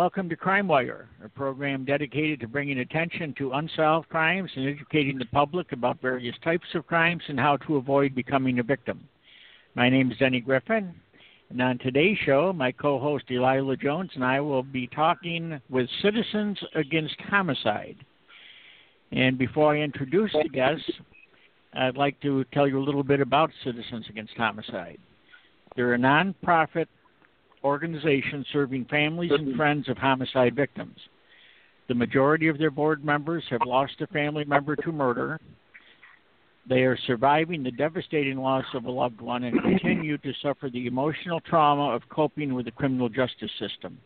[0.00, 5.18] Welcome to Crime Wire, a program dedicated to bringing attention to unsolved crimes and educating
[5.18, 9.06] the public about various types of crimes and how to avoid becoming a victim.
[9.74, 10.94] My name is Denny Griffin,
[11.50, 15.86] and on today's show, my co host Delilah Jones and I will be talking with
[16.00, 17.98] Citizens Against Homicide.
[19.12, 20.90] And before I introduce the guests,
[21.74, 24.98] I'd like to tell you a little bit about Citizens Against Homicide.
[25.76, 26.86] They're a nonprofit
[27.64, 29.56] organization serving families and mm-hmm.
[29.56, 30.96] friends of homicide victims.
[31.88, 35.40] The majority of their board members have lost a family member to murder.
[36.68, 40.86] They are surviving the devastating loss of a loved one and continue to suffer the
[40.86, 43.98] emotional trauma of coping with the criminal justice system.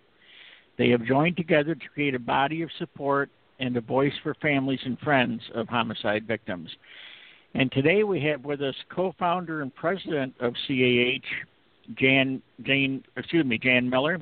[0.78, 4.80] They have joined together to create a body of support and a voice for families
[4.84, 6.70] and friends of homicide victims.
[7.54, 11.28] And today we have with us co founder and president of CAH,
[11.98, 14.18] Jan Jane excuse me Jan Miller,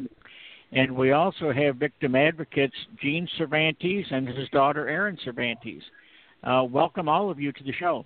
[0.73, 5.83] and we also have victim advocates Gene Cervantes and his daughter Erin Cervantes.
[6.45, 8.05] Uh, welcome all of you to the show.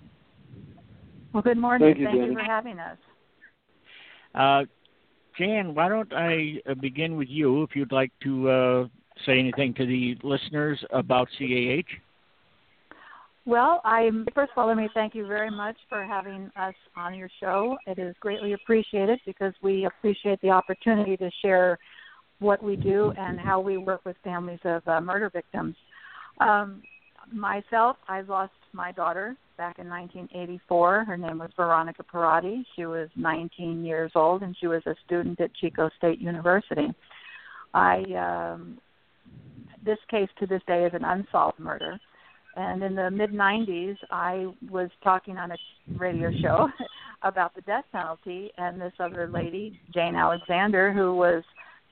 [1.33, 1.87] Well, good morning.
[1.87, 2.97] Thank you, Thank you for having us.
[4.33, 4.63] Uh,
[5.37, 8.87] Jan, why don't I uh, begin with you if you'd like to uh,
[9.25, 11.83] say anything to the listeners about CAH?
[13.47, 17.15] Well, I first of all, let me thank you very much for having us on
[17.15, 17.77] your show.
[17.87, 21.79] It is greatly appreciated because we appreciate the opportunity to share
[22.39, 25.77] what we do and how we work with families of uh, murder victims.
[26.41, 26.81] Um,
[27.31, 31.05] myself, I lost my daughter back in 1984.
[31.05, 32.67] Her name was Veronica Parati.
[32.75, 36.89] She was 19 years old and she was a student at Chico State University.
[37.73, 38.03] I
[38.57, 38.77] um,
[39.85, 41.97] this case to this day is an unsolved murder
[42.57, 45.57] and in the mid 90s, I was talking on a
[45.95, 46.67] radio show
[47.21, 51.43] about the death penalty, and this other lady, Jane Alexander, who was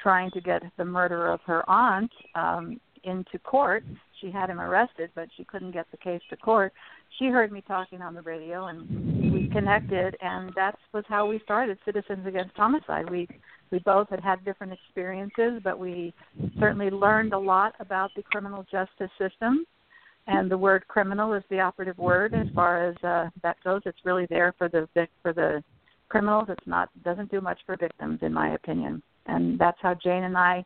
[0.02, 3.84] trying to get the murder of her aunt um, into court.
[4.20, 6.74] She had him arrested, but she couldn't get the case to court.
[7.20, 11.40] She heard me talking on the radio, and we connected, and that was how we
[11.44, 13.10] started Citizens Against Homicide.
[13.10, 13.28] We
[13.72, 16.14] we both had had different experiences, but we
[16.60, 19.66] certainly learned a lot about the criminal justice system
[20.28, 23.82] and the word criminal is the operative word as far as uh, that goes.
[23.86, 24.88] It's really there for the
[25.22, 25.64] for the
[26.10, 26.46] criminals.
[26.50, 29.02] It's not doesn't do much for victims, in my opinion.
[29.28, 30.64] And that's how Jane and I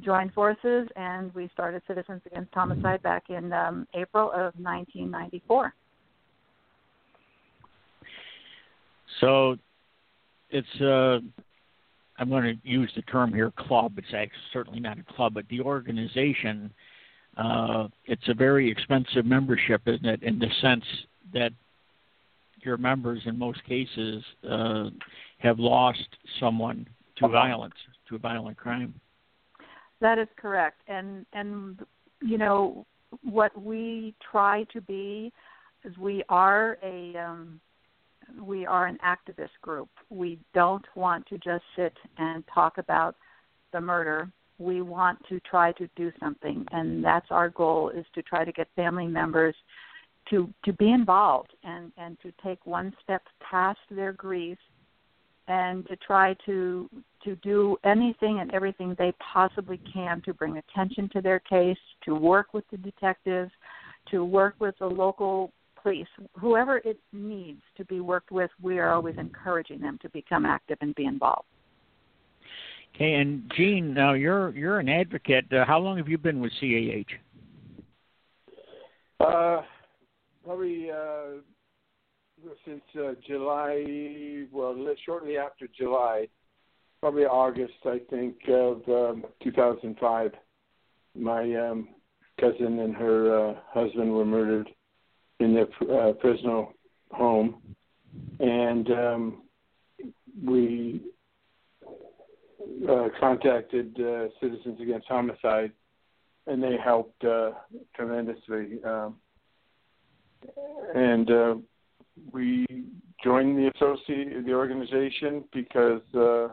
[0.00, 5.72] joined forces, and we started Citizens Against Homicide back in um, April of 1994.
[9.20, 9.56] So
[10.50, 11.20] it's uh,
[12.18, 13.94] I'm going to use the term here club.
[13.98, 16.72] It's actually certainly not a club, but the organization
[17.36, 20.22] uh, it's a very expensive membership, isn't it?
[20.22, 20.84] In the sense
[21.32, 21.52] that
[22.62, 24.90] your members, in most cases, uh,
[25.38, 26.08] have lost
[26.40, 26.86] someone
[27.16, 27.74] to violence,
[28.08, 28.94] to a violent crime.
[30.00, 31.80] That is correct, and and
[32.22, 32.86] you know
[33.22, 35.32] what we try to be
[35.84, 37.60] is we are a um,
[38.40, 39.88] we are an activist group.
[40.10, 43.16] We don't want to just sit and talk about
[43.72, 44.28] the murder
[44.58, 46.64] we want to try to do something.
[46.70, 49.54] And that's our goal is to try to get family members
[50.30, 54.58] to to be involved and and to take one step past their grief
[55.48, 56.88] and to try to
[57.22, 62.14] to do anything and everything they possibly can to bring attention to their case to
[62.14, 63.50] work with the detectives
[64.10, 65.50] to work with the local
[65.82, 66.06] police.
[66.38, 70.78] Whoever it needs to be worked with we are always encouraging them to become active
[70.80, 71.46] and be involved
[72.94, 75.46] Okay, and Gene, now you're you're an advocate.
[75.52, 77.16] Uh, how long have you been with CAH?
[79.18, 79.62] Uh,
[80.44, 81.40] probably uh,
[82.64, 84.44] since uh, July.
[84.52, 86.28] Well, shortly after July,
[87.00, 90.32] probably August, I think, of um, 2005.
[91.16, 91.88] My um,
[92.40, 94.68] cousin and her uh, husband were murdered
[95.40, 96.12] in their uh,
[97.10, 97.56] home,
[98.38, 99.42] and um,
[100.44, 101.00] we
[102.88, 105.72] uh, contacted uh, Citizens Against Homicide,
[106.46, 107.50] and they helped uh,
[107.94, 108.78] tremendously.
[108.84, 109.16] Um,
[110.94, 111.54] and uh,
[112.32, 112.66] we
[113.22, 116.48] joined the associate the organization because uh,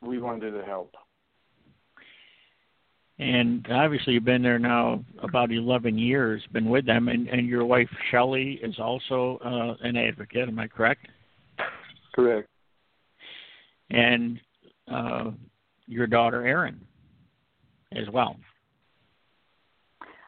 [0.00, 0.94] we wanted to help.
[3.20, 7.64] And obviously, you've been there now about 11 years, been with them, and, and your
[7.64, 10.48] wife Shelley is also uh, an advocate.
[10.48, 11.08] Am I correct?
[12.14, 12.48] Correct.
[13.90, 14.40] And
[14.92, 15.30] uh,
[15.86, 16.80] your daughter Erin
[17.96, 18.36] as well.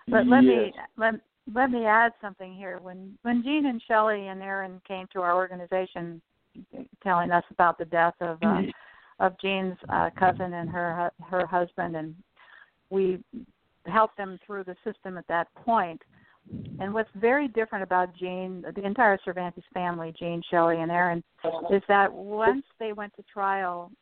[0.09, 0.53] But let yes.
[0.53, 1.15] me let
[1.55, 2.79] let me add something here.
[2.83, 6.21] When when Gene and Shelley and Erin came to our organization,
[7.03, 8.63] telling us about the death of uh,
[9.21, 12.15] of Gene's uh, cousin and her her husband, and
[12.91, 13.23] we
[13.87, 16.01] helped them through the system at that point.
[16.81, 21.23] And what's very different about Jane, the entire Cervantes family, Gene, Shelley, and Erin,
[21.71, 23.93] is that once they went to trial,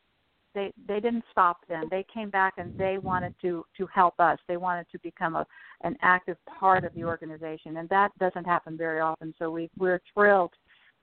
[0.59, 1.85] they they didn't stop then.
[1.91, 4.39] They came back and they wanted to to help us.
[4.49, 5.47] They wanted to become a
[5.83, 9.33] an active part of the organization, and that doesn't happen very often.
[9.39, 10.53] So we we're thrilled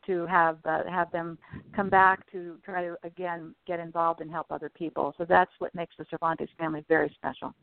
[0.07, 1.37] to have uh, have them
[1.75, 5.13] come back to try to again get involved and help other people.
[5.17, 7.53] So that's what makes the Cervantes family very special.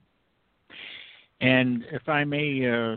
[1.43, 2.97] And if I may uh,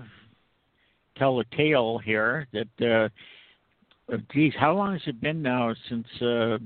[1.18, 3.12] tell a tale here, that
[4.12, 6.57] uh, geez, how long has it been now since uh,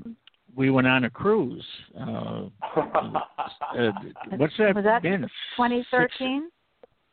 [0.55, 1.65] we went on a cruise?
[1.99, 3.91] Uh, uh,
[4.37, 5.21] what's that, Was that been?
[5.57, 6.49] 2013.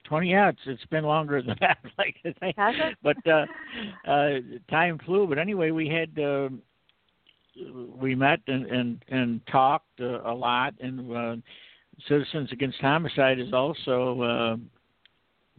[0.04, 2.14] 20 yeah it's it's been longer than that like
[2.56, 2.96] Has it?
[3.02, 3.44] but uh
[4.08, 4.38] uh
[4.70, 6.48] time flew but anyway we had uh,
[8.00, 11.34] we met and and and talked uh, a lot and uh
[12.08, 14.56] citizens against homicide is also uh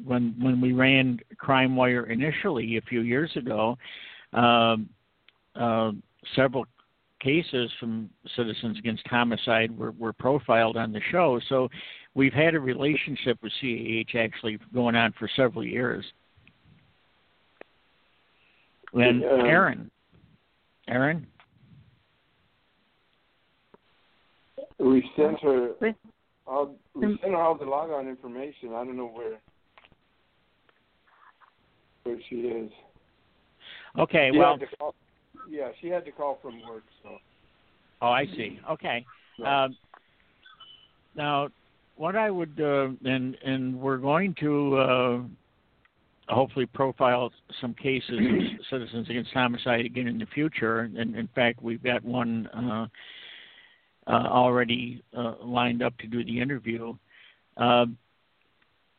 [0.05, 3.77] when when we ran crime wire initially a few years ago
[4.31, 4.87] um
[5.55, 5.91] uh
[6.37, 6.65] several
[7.19, 11.67] cases from citizens against homicide were were profiled on the show so
[12.17, 16.03] we've had a relationship with CAH actually going on for several years.
[18.93, 19.91] And um, Erin,
[20.87, 21.27] Erin,
[24.79, 25.73] we sent her
[26.47, 28.69] all we sent her all the logon information.
[28.69, 29.39] I don't know where
[32.03, 32.71] where she is.
[33.99, 34.95] okay, She well, had to call,
[35.49, 36.83] yeah, she had to call from work.
[37.03, 37.09] So
[38.01, 38.59] oh, I see.
[38.71, 39.05] Okay,
[39.39, 39.65] Right.
[39.65, 39.77] um,
[41.15, 41.49] now
[41.95, 45.19] what I would uh, and and we're going to uh,
[46.29, 50.81] hopefully profile some cases of citizens against homicide again in the future.
[50.81, 52.87] And in fact, we've got one uh,
[54.07, 56.93] uh, already uh, lined up to do the interview.
[57.55, 57.87] Uh,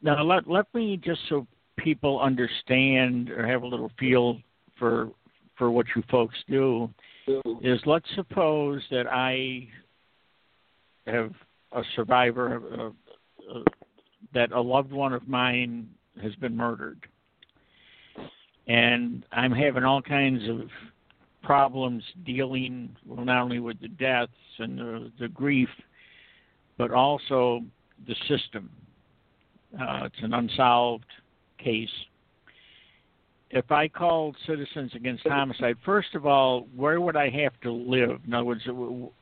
[0.03, 1.47] now, let let me just so
[1.77, 4.39] people understand or have a little feel
[4.79, 5.11] for
[5.59, 6.89] for what you folks do
[7.61, 9.69] is let's suppose that I
[11.07, 11.33] have
[11.73, 13.63] a survivor uh, uh,
[14.33, 15.89] that a loved one of mine
[16.23, 17.07] has been murdered.
[18.67, 20.69] And i'm having all kinds of
[21.43, 25.69] problems dealing well, not only with the deaths and the, the grief
[26.77, 27.63] but also
[28.07, 28.71] the system.
[29.79, 31.05] Uh, it's an unsolved
[31.59, 31.89] case
[33.51, 38.21] if I called Citizens Against Homicide, first of all, where would I have to live?
[38.27, 38.63] In other words,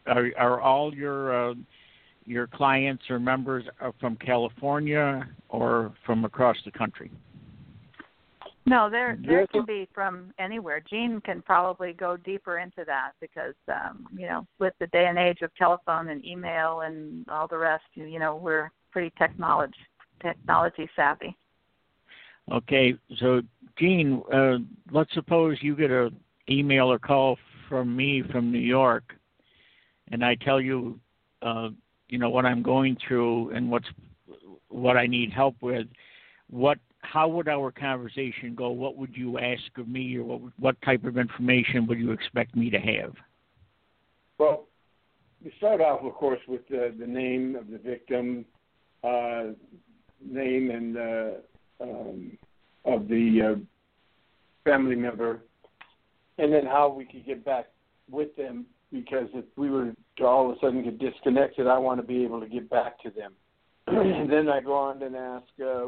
[0.07, 1.55] are, are all your uh,
[2.25, 7.11] your clients or members are from California or from across the country?
[8.69, 9.49] No, there there Yes.
[9.53, 10.81] can be from anywhere.
[10.81, 15.19] Gene can probably go deeper into that because um, you know, with the day and
[15.19, 19.79] age of telephone and email and all the rest, you, you know, we're pretty technology
[20.21, 21.37] technology savvy.
[22.51, 23.43] Okay, so
[23.77, 24.59] Gene, uh,
[24.93, 26.17] let's suppose you get an
[26.49, 27.37] email or call
[27.69, 29.05] from me from New York,
[30.13, 31.01] and I tell you,
[31.43, 31.71] uh,
[32.09, 33.87] you know, what I'm going through and what's
[34.69, 35.87] what I need help with.
[36.49, 38.71] What, how would our conversation go?
[38.71, 42.55] What would you ask of me, or what, what type of information would you expect
[42.55, 43.15] me to have?
[44.39, 44.67] Well,
[45.45, 48.45] we start off, of course, with the, the name of the victim,
[49.03, 49.47] uh,
[50.25, 51.31] name and uh,
[51.81, 52.37] um,
[52.85, 53.61] of the uh,
[54.65, 55.41] family member,
[56.39, 57.67] and then how we could get back
[58.11, 58.67] with them.
[58.93, 62.23] Because if we were to all of a sudden get disconnected, I want to be
[62.25, 63.33] able to get back to them.
[63.87, 65.87] then I go on and ask uh,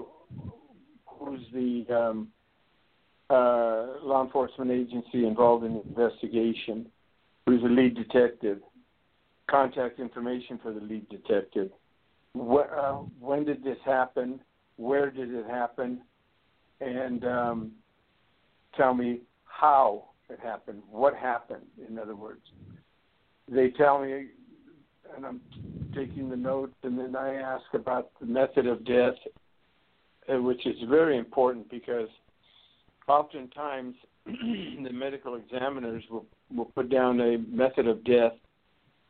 [1.07, 2.28] who's the um,
[3.30, 6.87] uh, law enforcement agency involved in the investigation,
[7.47, 8.59] who's the lead detective,
[9.49, 11.71] contact information for the lead detective.
[12.37, 14.40] Wh- uh, when did this happen?
[14.78, 16.00] Where did it happen?
[16.80, 17.73] And um,
[18.76, 20.82] tell me how it happened.
[20.90, 21.66] What happened?
[21.87, 22.40] In other words,
[23.50, 24.28] they tell me,
[25.16, 25.40] and I'm
[25.94, 29.14] taking the notes, and then I ask about the method of death,
[30.32, 32.08] uh, which is very important because
[33.08, 38.32] oftentimes the medical examiners will will put down a method of death.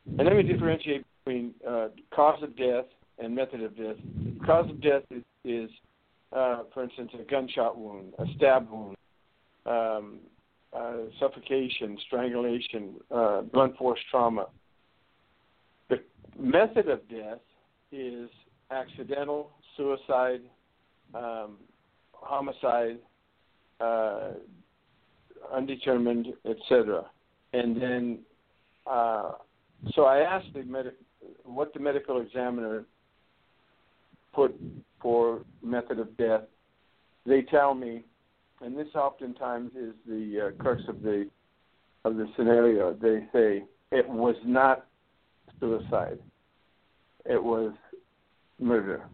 [0.07, 2.87] And let me differentiate between uh, cause of death
[3.19, 3.97] and method of death.
[4.45, 5.71] Cause of death is, is
[6.33, 8.97] uh, for instance, a gunshot wound, a stab wound,
[9.67, 10.19] um,
[10.73, 14.47] uh, suffocation, strangulation, uh, blunt force trauma.
[15.89, 16.03] The
[16.39, 17.39] method of death
[17.91, 18.29] is
[18.71, 20.43] accidental, suicide,
[21.15, 21.57] um,
[22.13, 22.99] homicide,
[23.81, 24.33] uh,
[25.53, 27.07] undetermined, etc.
[27.55, 28.19] And then,
[28.87, 29.33] uh,
[29.93, 30.93] so I asked the
[31.45, 32.85] what the medical examiner
[34.35, 34.55] put
[35.01, 36.43] for method of death,
[37.27, 38.05] they tell me,
[38.61, 41.29] and this oftentimes is the uh, crux of the
[42.05, 42.95] of the scenario.
[42.95, 44.87] They say it was not
[45.61, 46.19] suicide;
[47.25, 47.73] it was
[48.59, 49.05] murder.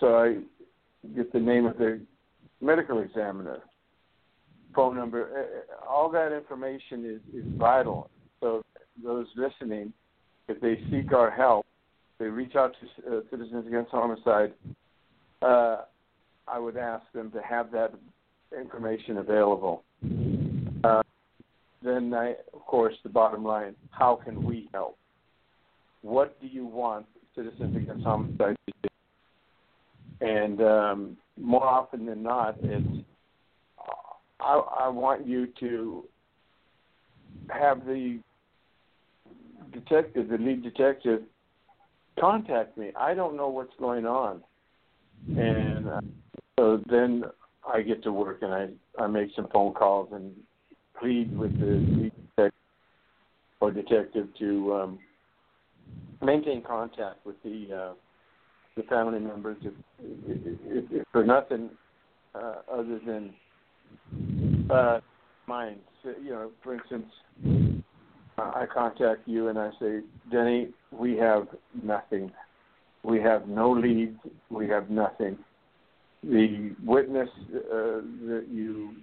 [0.00, 0.36] So I
[1.16, 2.00] get the name of the
[2.60, 3.58] medical examiner,
[4.74, 5.64] phone number.
[5.68, 8.10] Uh, all that information is, is vital.
[8.40, 8.62] So
[9.02, 9.92] those listening,
[10.48, 11.66] if they seek our help,
[12.18, 14.52] they reach out to uh, Citizens Against Homicide.
[15.42, 15.82] Uh,
[16.48, 17.94] I would ask them to have that
[18.58, 19.84] information available.
[20.84, 21.02] Uh,
[21.82, 24.98] then, I, of course, the bottom line: How can we help?
[26.02, 28.88] What do you want Citizens Against Homicide to do?
[30.20, 33.04] And um, more often than not, it's
[34.42, 36.04] I, I want you to
[37.48, 38.20] have the
[39.72, 41.22] detective, the lead detective,
[42.18, 42.90] contact me.
[42.98, 44.42] I don't know what's going on,
[45.28, 46.00] and uh,
[46.58, 47.24] so then
[47.66, 48.68] I get to work and I
[49.02, 50.32] I make some phone calls and
[50.98, 52.52] plead with the detective
[53.60, 54.98] or detective to um,
[56.20, 57.94] maintain contact with the uh,
[58.76, 61.70] the family members if, if, if for nothing
[62.34, 63.34] uh, other than
[64.70, 65.00] uh,
[65.46, 65.78] mine.
[66.02, 67.06] So, you know, for instance,
[68.38, 70.00] uh, I contact you and I say,
[70.30, 71.48] Denny, we have
[71.82, 72.30] nothing.
[73.04, 74.18] We have no leads.
[74.50, 75.38] We have nothing.
[76.22, 78.94] The witness uh, that you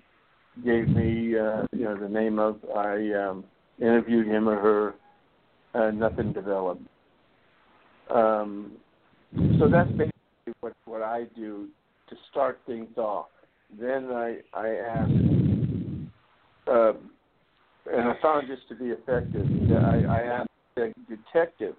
[0.64, 3.44] gave me, uh, you know, the name of, I um,
[3.80, 4.94] interviewed him or her.
[5.74, 6.82] Uh, nothing developed.
[8.10, 8.72] Um,
[9.60, 10.14] so that's basically
[10.62, 11.68] what what I do
[12.10, 13.28] to start things off.
[13.80, 15.12] Then I I ask,
[16.66, 16.94] uh,
[18.22, 19.46] found this to be effective.
[19.72, 21.76] I, I asked the detective,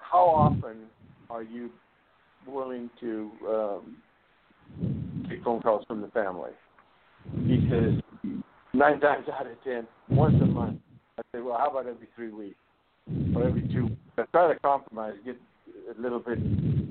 [0.00, 0.76] how often
[1.30, 1.70] are you
[2.46, 3.96] willing to um,
[5.28, 6.50] take phone calls from the family?
[7.46, 8.02] He says
[8.72, 10.78] nine times out of ten, once a month.
[11.18, 12.58] I say, well, how about every three weeks
[13.34, 13.86] or every two?
[13.86, 13.96] Weeks?
[14.16, 15.36] I try to compromise, get
[15.96, 16.38] a little bit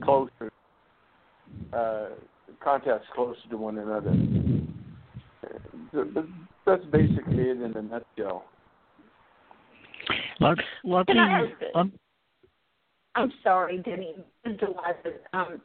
[0.04, 0.52] closer,
[1.74, 2.10] uh,
[2.64, 4.16] contacts closer to one another.
[5.94, 6.26] But
[6.66, 8.46] that's basically it in a nutshell.
[10.40, 11.92] Let, let me, um,
[13.18, 14.16] I'm sorry, Denny.
[15.34, 15.62] Um,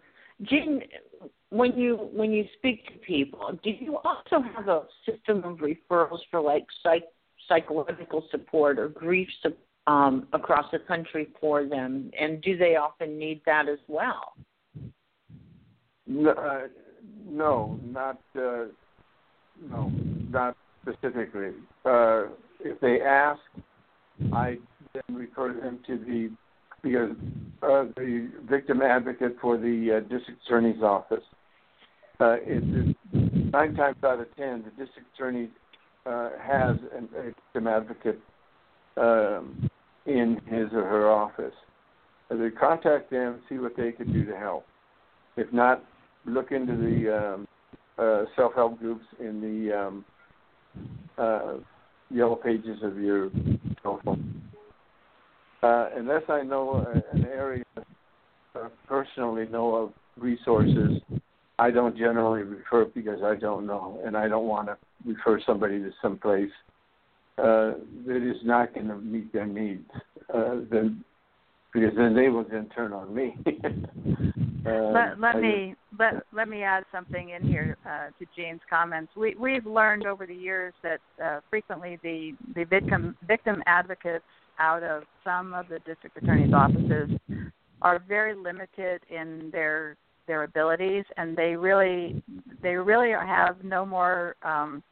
[1.50, 6.20] when you when you speak to people, do you also have a system of referrals
[6.30, 7.04] for like psych,
[7.46, 9.28] psychological support or grief
[9.86, 14.32] um, across the country for them, and do they often need that as well?
[16.06, 16.68] No, uh,
[17.28, 18.64] no not uh,
[19.70, 19.92] no,
[20.30, 21.50] not specifically.
[21.84, 22.24] Uh,
[22.60, 23.40] if they ask,
[24.32, 24.56] I
[24.94, 26.30] then refer them to the
[26.82, 27.10] because
[27.62, 31.24] uh, the victim advocate for the uh, district attorney's office.
[32.20, 32.62] Uh, it,
[33.12, 35.48] it, nine times out of ten, the district attorney
[36.06, 38.20] uh, has an, a victim advocate
[38.96, 39.70] um,
[40.06, 41.54] in his or her office.
[42.28, 44.64] So they contact them, see what they can do to help.
[45.36, 45.84] If not,
[46.26, 47.48] look into the um,
[47.98, 50.04] uh, self-help groups in the um,
[51.18, 51.54] uh,
[52.10, 53.30] yellow pages of your
[53.82, 54.41] telephone.
[55.62, 57.64] Uh, unless I know an area
[58.56, 61.00] uh, personally know of resources,
[61.58, 64.76] I don't generally refer because I don't know, and I don't want to
[65.06, 66.50] refer somebody to some place
[67.38, 67.74] uh,
[68.06, 69.88] that is not going to meet their needs,
[70.34, 71.04] uh, then
[71.72, 73.36] because then they will then turn on me.
[73.46, 79.12] uh, let let me let let me add something in here uh, to Jane's comments.
[79.16, 84.24] We we've learned over the years that uh, frequently the the victim victim advocates
[84.62, 87.10] out of some of the district attorney's offices
[87.82, 89.96] are very limited in their
[90.28, 92.22] their abilities, and they really
[92.62, 94.82] they really have no more um,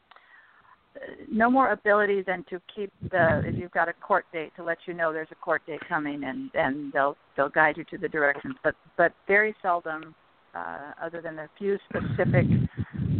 [1.30, 4.78] no more ability than to keep the if you've got a court date to let
[4.86, 8.08] you know there's a court date coming and and they'll they'll guide you to the
[8.08, 8.56] directions.
[8.64, 10.16] But but very seldom
[10.54, 12.46] uh, other than a few specific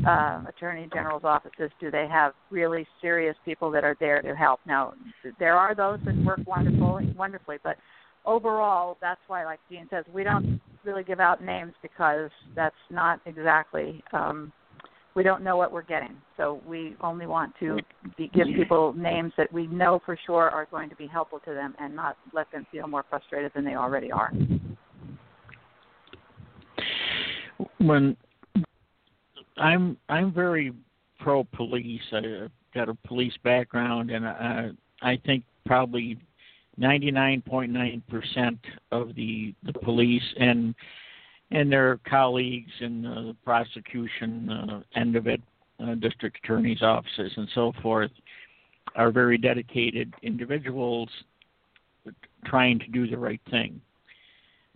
[0.06, 4.60] uh, attorney general's offices do they have really serious people that are there to help
[4.66, 4.92] now
[5.38, 7.76] there are those that work wonderfully wonderfully but
[8.25, 13.20] overall that's why like Dean says we don't really give out names because that's not
[13.26, 14.52] exactly um
[15.14, 16.16] we don't know what we're getting.
[16.37, 17.78] So we only want to
[18.16, 21.52] be, give people names that we know for sure are going to be helpful to
[21.52, 24.32] them and not let them feel more frustrated than they already are.
[27.80, 28.16] When
[29.56, 30.72] I'm I'm very
[31.20, 32.00] pro police.
[32.12, 34.70] I've got a police background, and I,
[35.02, 36.18] I think probably
[36.80, 38.58] 99.9%
[38.90, 40.75] of the the police and
[41.52, 45.42] and their colleagues in the prosecution uh, end of it,
[45.80, 48.12] uh, district attorney's offices, and so forth,
[48.94, 51.08] are very dedicated individuals
[52.46, 53.80] trying to do the right thing.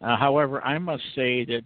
[0.03, 1.63] Uh, however, I must say that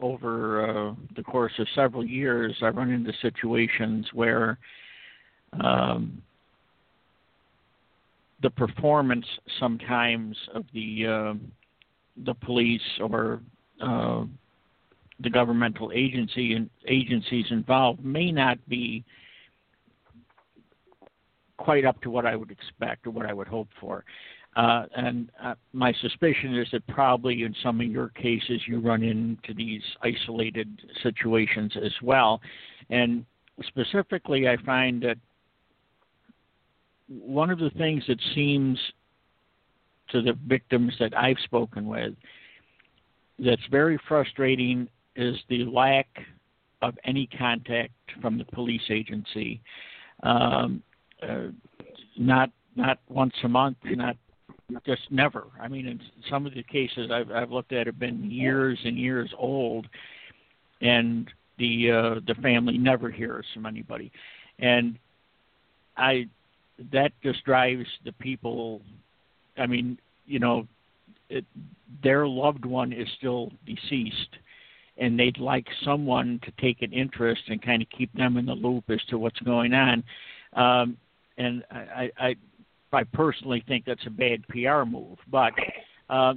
[0.00, 4.58] over uh, the course of several years, I've run into situations where
[5.64, 6.22] um,
[8.42, 9.26] the performance
[9.58, 11.34] sometimes of the uh,
[12.24, 13.40] the police or
[13.80, 14.24] uh,
[15.20, 19.04] the governmental agency and agencies involved may not be
[21.56, 24.04] quite up to what I would expect or what I would hope for.
[24.56, 29.02] Uh, and uh, my suspicion is that probably in some of your cases you run
[29.02, 30.68] into these isolated
[31.02, 32.40] situations as well.
[32.90, 33.24] And
[33.66, 35.18] specifically, I find that
[37.08, 38.78] one of the things that seems
[40.10, 42.14] to the victims that I've spoken with
[43.38, 46.08] that's very frustrating is the lack
[46.82, 49.60] of any contact from the police agency.
[50.22, 50.82] Um,
[51.22, 51.48] uh,
[52.16, 54.16] not not once a month, not
[54.86, 55.46] just never.
[55.60, 58.98] I mean, in some of the cases I've, I've looked at have been years and
[58.98, 59.86] years old,
[60.80, 64.10] and the uh, the family never hears from anybody,
[64.58, 64.98] and
[65.96, 66.28] I
[66.92, 68.80] that just drives the people.
[69.58, 70.66] I mean, you know,
[71.28, 71.44] it,
[72.02, 74.36] their loved one is still deceased,
[74.96, 78.54] and they'd like someone to take an interest and kind of keep them in the
[78.54, 80.04] loop as to what's going on.
[80.54, 80.96] Um,
[81.36, 82.36] and I, I,
[82.92, 85.18] I personally think that's a bad PR move.
[85.30, 85.52] But
[86.08, 86.34] uh,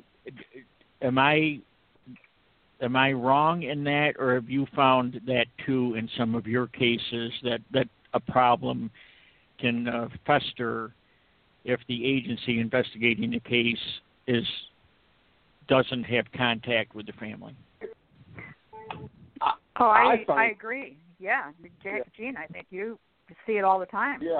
[1.02, 1.60] am I
[2.82, 6.68] am I wrong in that, or have you found that too in some of your
[6.68, 8.92] cases that that a problem
[9.60, 10.94] can uh, fester
[11.66, 13.78] if the agency investigating the case
[14.28, 14.46] is
[15.68, 17.56] doesn't have contact with the family.
[19.42, 20.98] Oh, I I, I agree.
[21.20, 21.52] Yeah,
[22.18, 23.00] Gene, I think you
[23.48, 24.22] see it all the time.
[24.22, 24.40] Yeah.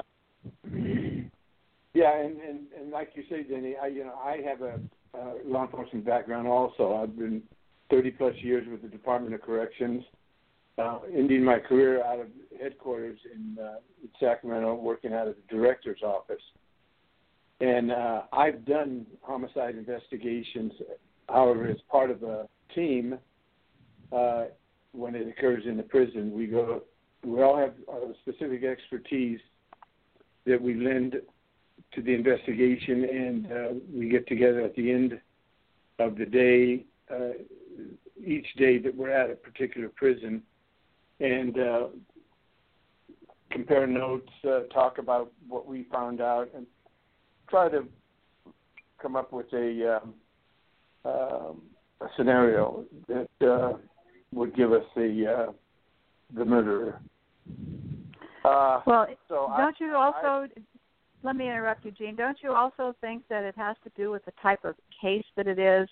[1.94, 4.80] Yeah, and, and and like you say, Denny, I you know I have a
[5.16, 6.94] uh, law enforcement background also.
[6.94, 7.42] I've been
[7.90, 10.02] 30 plus years with the Department of Corrections,
[10.76, 12.26] uh, ending my career out of
[12.60, 16.42] headquarters in, uh, in Sacramento, working out of the director's office.
[17.60, 20.72] And uh, I've done homicide investigations,
[21.28, 23.18] however, as part of a team.
[24.12, 24.46] Uh,
[24.92, 26.82] when it occurs in the prison, we go.
[27.24, 29.40] We all have a specific expertise
[30.46, 31.16] that we lend
[31.92, 35.20] to the investigation, and uh, we get together at the end
[35.98, 37.30] of the day, uh,
[38.24, 40.42] each day that we're at a particular prison,
[41.20, 41.86] and uh,
[43.50, 46.66] compare notes, uh, talk about what we found out, and
[47.48, 47.86] try to
[49.00, 50.14] come up with a, um,
[51.04, 51.62] um,
[52.00, 53.74] a scenario that uh,
[54.32, 55.52] would give us the uh,
[56.36, 57.00] the murderer.
[58.44, 60.18] Uh, well, so don't I, you also?
[60.22, 60.48] I,
[61.24, 62.14] let me interrupt you, Gene.
[62.14, 65.46] Don't you also think that it has to do with the type of case that
[65.46, 65.88] it is?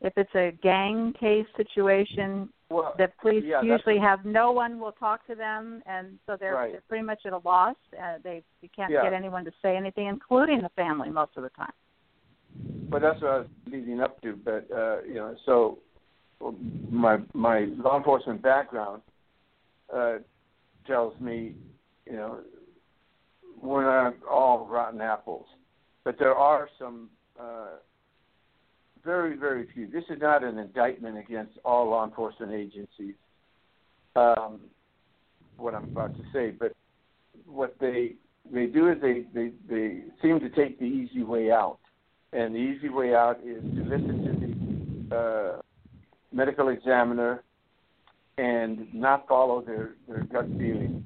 [0.00, 4.92] If it's a gang case situation, well, the police yeah, usually have no one will
[4.92, 6.72] talk to them, and so they're, right.
[6.72, 7.76] they're pretty much at a loss.
[7.96, 9.02] Uh, they you can't yeah.
[9.02, 11.72] get anyone to say anything, including the family, most of the time.
[12.90, 14.36] But that's what I was leading up to.
[14.44, 15.78] But uh, you know, so
[16.90, 19.02] my my law enforcement background
[19.94, 20.16] uh,
[20.86, 21.54] tells me,
[22.06, 22.40] you know,
[23.64, 25.46] we're not all rotten apples,
[26.04, 27.08] but there are some
[27.40, 27.76] uh,
[29.04, 29.86] very, very few.
[29.90, 33.14] This is not an indictment against all law enforcement agencies.
[34.16, 34.60] Um,
[35.56, 36.72] what I'm about to say, but
[37.46, 38.14] what they
[38.52, 41.78] they do is they, they they seem to take the easy way out,
[42.32, 45.60] and the easy way out is to listen to the uh,
[46.32, 47.42] medical examiner
[48.38, 51.04] and not follow their their gut feeling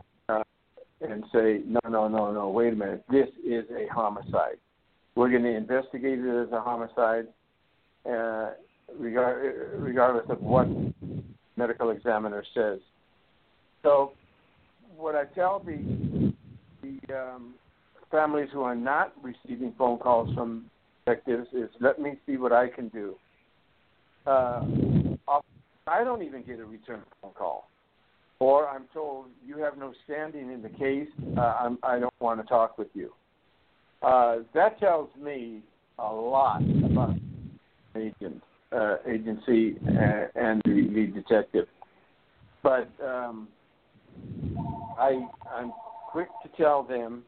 [1.01, 4.57] and say no no no no wait a minute this is a homicide.
[5.15, 7.27] We're going to investigate it as a homicide
[8.09, 8.51] uh,
[8.97, 10.69] regard, regardless of what
[11.57, 12.79] medical examiner says.
[13.83, 14.13] So,
[14.97, 16.33] what I tell the
[16.83, 17.55] the um,
[18.11, 20.71] families who are not receiving phone calls from
[21.05, 23.15] detectives is, let me see what I can do.
[24.27, 24.65] Uh,
[25.87, 27.69] I don't even get a return phone call,
[28.40, 31.09] or I'm told you have no standing in the case.
[31.37, 33.12] Uh, I'm, I don't want to talk with you.
[34.03, 35.61] Uh, that tells me
[35.98, 37.16] a lot about
[37.96, 41.66] agent uh, agency uh, and the lead detective.
[42.62, 43.48] But um,
[44.98, 45.72] I I'm
[46.11, 47.24] quick to tell them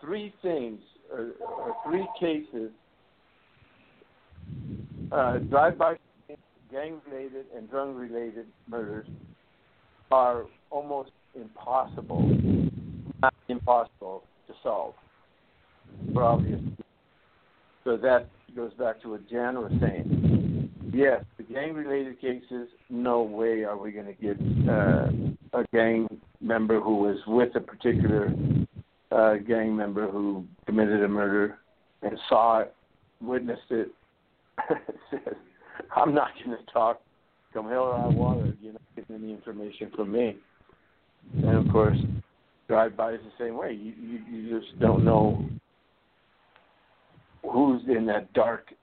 [0.00, 2.70] three things or, or three cases:
[5.10, 5.96] uh, drive-by
[6.70, 9.06] gang related related and drug related murders
[10.14, 12.22] are almost impossible,
[13.20, 14.94] not impossible to solve
[16.12, 16.60] for obvious.
[17.82, 20.70] So that goes back to what Jan was saying.
[20.92, 24.36] Yes, the gang related cases, no way are we going to get
[24.68, 26.06] uh, a gang
[26.40, 28.32] member who was with a particular
[29.10, 31.58] uh, gang member who committed a murder
[32.02, 32.74] and saw it,
[33.20, 33.88] witnessed it,
[35.10, 35.34] says,
[35.96, 37.00] I'm not going to talk.
[37.54, 40.36] Come hell or high water, you're not getting any information from me.
[41.36, 41.96] And of course,
[42.68, 43.72] drive-by is the same way.
[43.72, 45.44] You, you, you just don't know
[47.42, 48.74] who's in that dark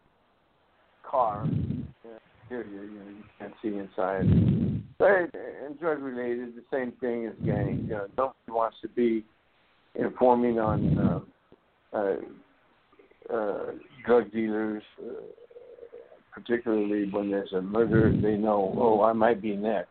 [1.04, 1.46] car
[2.50, 2.66] area.
[2.70, 4.98] You know, you can't see inside.
[4.98, 7.86] But and drug-related, the same thing as gang.
[7.88, 9.26] You know, nobody wants to be
[9.96, 10.98] informing on
[11.94, 12.16] uh, uh,
[13.34, 13.66] uh,
[14.06, 14.84] drug dealers.
[15.02, 15.12] Uh,
[16.32, 19.90] particularly when there's a murder, they know, oh, I might be next.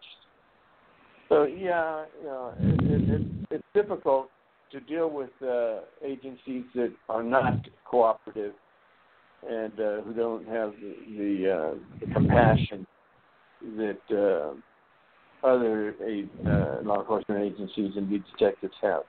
[1.28, 4.30] So yeah, you know, it, it, it, it's difficult
[4.72, 8.52] to deal with uh, agencies that are not cooperative
[9.48, 12.86] and uh, who don't have the the, uh, the compassion
[13.76, 19.02] that uh, other uh, law enforcement agencies and detectives have.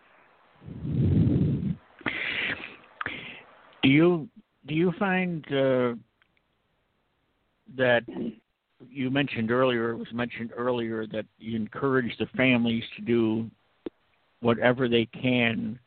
[3.83, 4.29] Do you
[4.67, 5.93] do you find uh,
[7.77, 8.03] that
[8.89, 13.49] you mentioned earlier, it was mentioned earlier that you encourage the families to do
[14.41, 15.79] whatever they can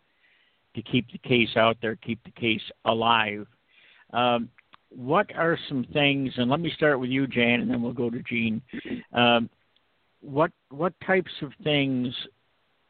[0.75, 3.47] to keep the case out there, keep the case alive.
[4.13, 4.49] Um,
[4.91, 8.11] what are some things, and let me start with you, Jan, and then we'll go
[8.11, 8.63] to Gene.
[9.13, 9.51] Um,
[10.21, 12.15] what what types of things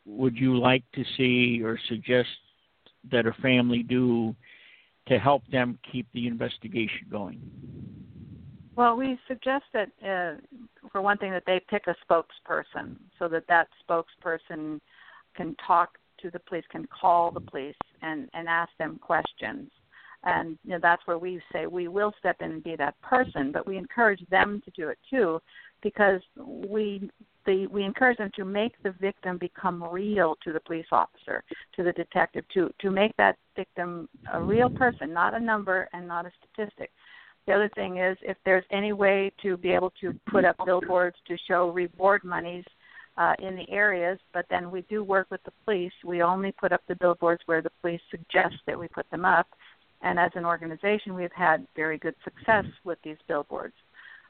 [0.06, 2.28] would you like to see or suggest
[3.10, 4.34] that a family do
[5.08, 7.40] to help them keep the investigation going?
[8.76, 10.40] Well, we suggest that, uh,
[10.90, 14.80] for one thing, that they pick a spokesperson so that that spokesperson
[15.36, 19.70] can talk to the police, can call the police, and and ask them questions.
[20.24, 23.52] And you know, that's where we say we will step in and be that person,
[23.52, 25.40] but we encourage them to do it too,
[25.82, 27.10] because we
[27.46, 31.44] the, we encourage them to make the victim become real to the police officer,
[31.76, 36.08] to the detective, to to make that victim a real person, not a number and
[36.08, 36.90] not a statistic.
[37.46, 41.16] The other thing is if there's any way to be able to put up billboards
[41.28, 42.64] to show reward monies
[43.16, 45.92] uh, in the areas, but then we do work with the police.
[46.04, 49.46] We only put up the billboards where the police suggest that we put them up.
[50.02, 53.74] And as an organization, we've had very good success with these billboards.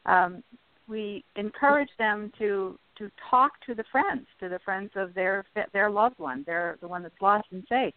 [0.06, 0.42] Um,
[0.86, 5.90] we encourage them to to talk to the friends, to the friends of their their
[5.90, 7.92] loved one, their the one that's lost, and say,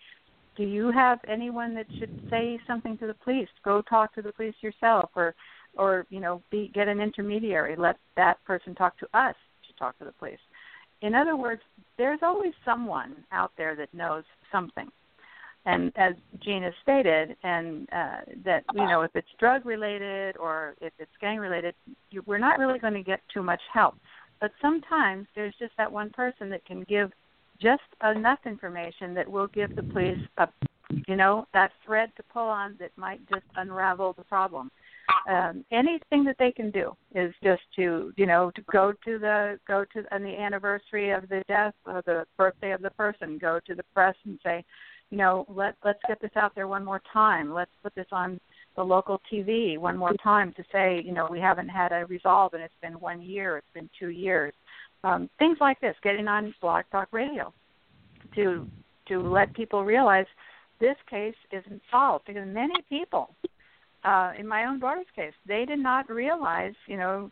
[0.58, 3.48] do you have anyone that should say something to the police?
[3.64, 5.36] Go talk to the police yourself, or,
[5.78, 7.76] or you know, be get an intermediary.
[7.78, 9.36] Let that person talk to us
[9.68, 10.40] to talk to the police.
[11.02, 11.62] In other words,
[11.98, 14.90] there's always someone out there that knows something.
[15.66, 20.94] And as Gina stated, and uh, that you know, if it's drug related or if
[20.98, 21.76] it's gang related,
[22.10, 23.96] you, we're not really going to get too much help.
[24.40, 27.12] But sometimes there's just that one person that can give
[27.62, 30.48] just enough information that will give the police a
[31.08, 34.72] you know that thread to pull on that might just unravel the problem.
[35.30, 39.60] Um anything that they can do is just to you know to go to the
[39.68, 43.60] go to on the anniversary of the death or the birthday of the person go
[43.66, 44.64] to the press and say
[45.10, 47.54] you know let let's get this out there one more time.
[47.54, 48.40] Let's put this on
[48.78, 52.54] the local tv one more time to say you know we haven't had a resolve
[52.54, 54.54] and it's been one year it's been two years
[55.04, 57.54] um, things like this, getting on Blog Talk Radio
[58.36, 58.68] to
[59.08, 60.26] to let people realize
[60.80, 63.34] this case isn't solved because many people,
[64.04, 67.32] uh, in my own daughter's case, they did not realize, you know,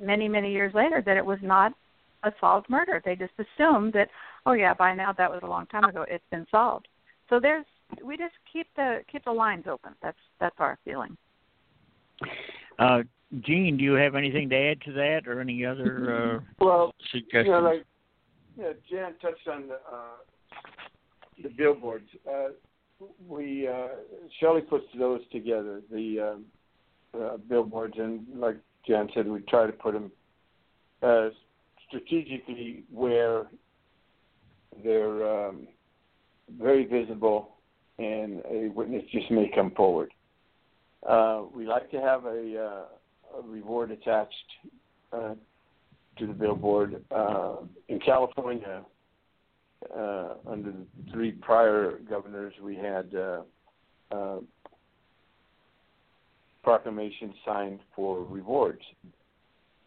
[0.00, 1.72] many many years later that it was not
[2.24, 3.02] a solved murder.
[3.04, 4.08] They just assumed that,
[4.46, 6.04] oh yeah, by now that was a long time ago.
[6.08, 6.88] It's been solved.
[7.28, 7.64] So there's
[8.04, 9.92] we just keep the keep the lines open.
[10.02, 11.16] That's that's our feeling.
[12.78, 13.02] Uh,
[13.40, 17.46] Gene, do you have anything to add to that, or any other uh, well, suggestions?
[17.46, 17.84] You know, like,
[18.58, 20.16] yeah, Jan touched on the uh,
[21.42, 22.08] the billboards.
[22.30, 22.48] Uh,
[23.26, 23.88] we uh,
[24.38, 26.38] Shelley puts those together, the
[27.16, 30.12] uh, uh, billboards, and like Jan said, we try to put them
[31.02, 31.30] uh,
[31.88, 33.46] strategically where
[34.84, 35.66] they're um,
[36.58, 37.56] very visible
[37.98, 40.12] and a witness just may come forward.
[41.08, 42.84] Uh, we like to have a uh,
[43.38, 44.34] a reward attached
[45.12, 45.34] uh,
[46.18, 47.02] to the billboard.
[47.10, 47.56] Uh,
[47.88, 48.82] in California,
[49.96, 53.42] uh, under the three prior governors, we had uh,
[54.10, 54.38] uh,
[56.62, 58.82] proclamations signed for rewards.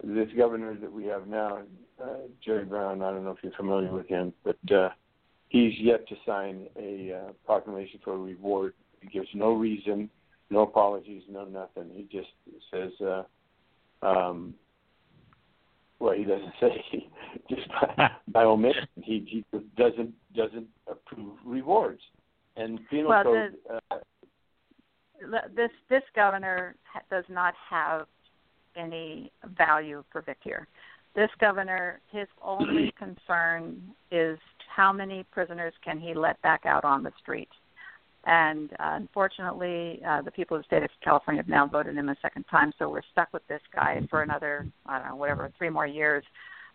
[0.04, 1.62] this governor that we have now,
[2.04, 2.08] uh,
[2.44, 3.02] Jerry Brown.
[3.02, 4.58] I don't know if you're familiar with him, but
[5.50, 8.74] he's yet to sign a proclamation for a reward.
[9.00, 10.10] He gives no reason,
[10.50, 11.92] no apologies, no nothing.
[11.94, 12.30] He just
[12.72, 12.92] says,
[14.02, 14.54] um,
[16.00, 17.08] well, he doesn't say
[17.50, 18.88] just by, by omission.
[19.02, 22.02] He, he doesn't doesn't approve rewards.
[22.58, 23.56] And penal well, code.
[23.68, 24.00] The, uh,
[25.56, 26.76] this this governor
[27.10, 28.08] does not have
[28.76, 30.68] any value for Vic here.
[31.16, 33.82] This governor, his only concern
[34.12, 34.38] is
[34.74, 37.50] how many prisoners can he let back out on the street.
[38.26, 42.10] And uh, unfortunately, uh, the people of the state of California have now voted him
[42.10, 45.52] a second time, so we're stuck with this guy for another, I don't know, whatever,
[45.58, 46.24] three more years.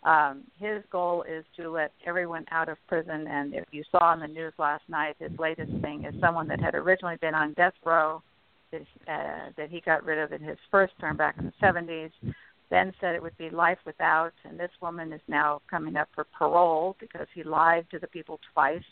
[0.04, 3.26] Um, his goal is to let everyone out of prison.
[3.28, 6.60] And if you saw in the news last night, his latest thing is someone that
[6.60, 8.22] had originally been on death row
[8.72, 8.78] uh,
[9.56, 12.12] that he got rid of in his first term back in the 70s.
[12.70, 16.24] Then said it would be life without, and this woman is now coming up for
[16.38, 18.84] parole because he lied to the people twice.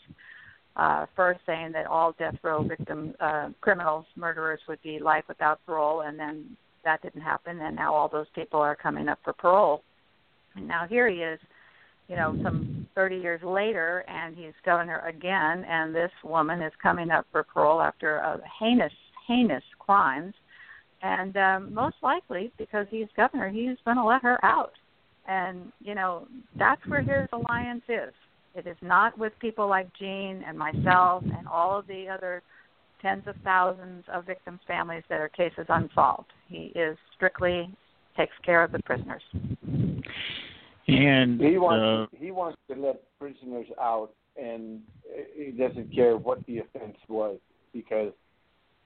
[0.79, 5.59] Uh, first saying that all death row victims, uh, criminals, murderers would be life without
[5.65, 9.33] parole, and then that didn't happen, and now all those people are coming up for
[9.33, 9.83] parole.
[10.55, 11.37] And now here he is,
[12.07, 17.11] you know, some 30 years later, and he's governor again, and this woman is coming
[17.11, 18.93] up for parole after a heinous,
[19.27, 20.33] heinous crimes.
[21.01, 24.71] And um, most likely, because he's governor, he's going to let her out.
[25.27, 26.25] And, you know,
[26.57, 28.13] that's where his alliance is.
[28.55, 32.41] It is not with people like Gene and myself and all of the other
[33.01, 36.31] tens of thousands of victims' families that are cases unsolved.
[36.47, 37.73] He is strictly
[38.17, 39.21] takes care of the prisoners.
[40.87, 44.09] And he wants uh, he wants to let prisoners out,
[44.41, 44.81] and
[45.35, 47.37] he doesn't care what the offense was
[47.71, 48.11] because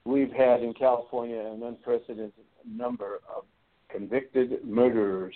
[0.06, 2.34] we've had in California an unprecedented
[2.68, 3.46] number of
[3.90, 5.36] convicted murderers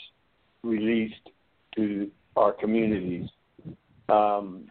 [0.64, 1.30] released
[1.76, 3.30] to our communities.
[4.10, 4.66] Um,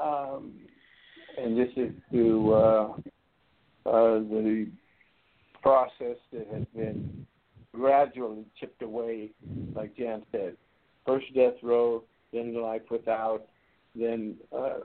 [0.00, 0.52] um,
[1.38, 2.92] and this is through uh,
[3.86, 4.68] uh, the
[5.62, 7.26] process that has been
[7.74, 9.30] gradually chipped away,
[9.74, 10.56] like Jan said.
[11.06, 13.42] First death row, then life without,
[13.94, 14.80] then uh,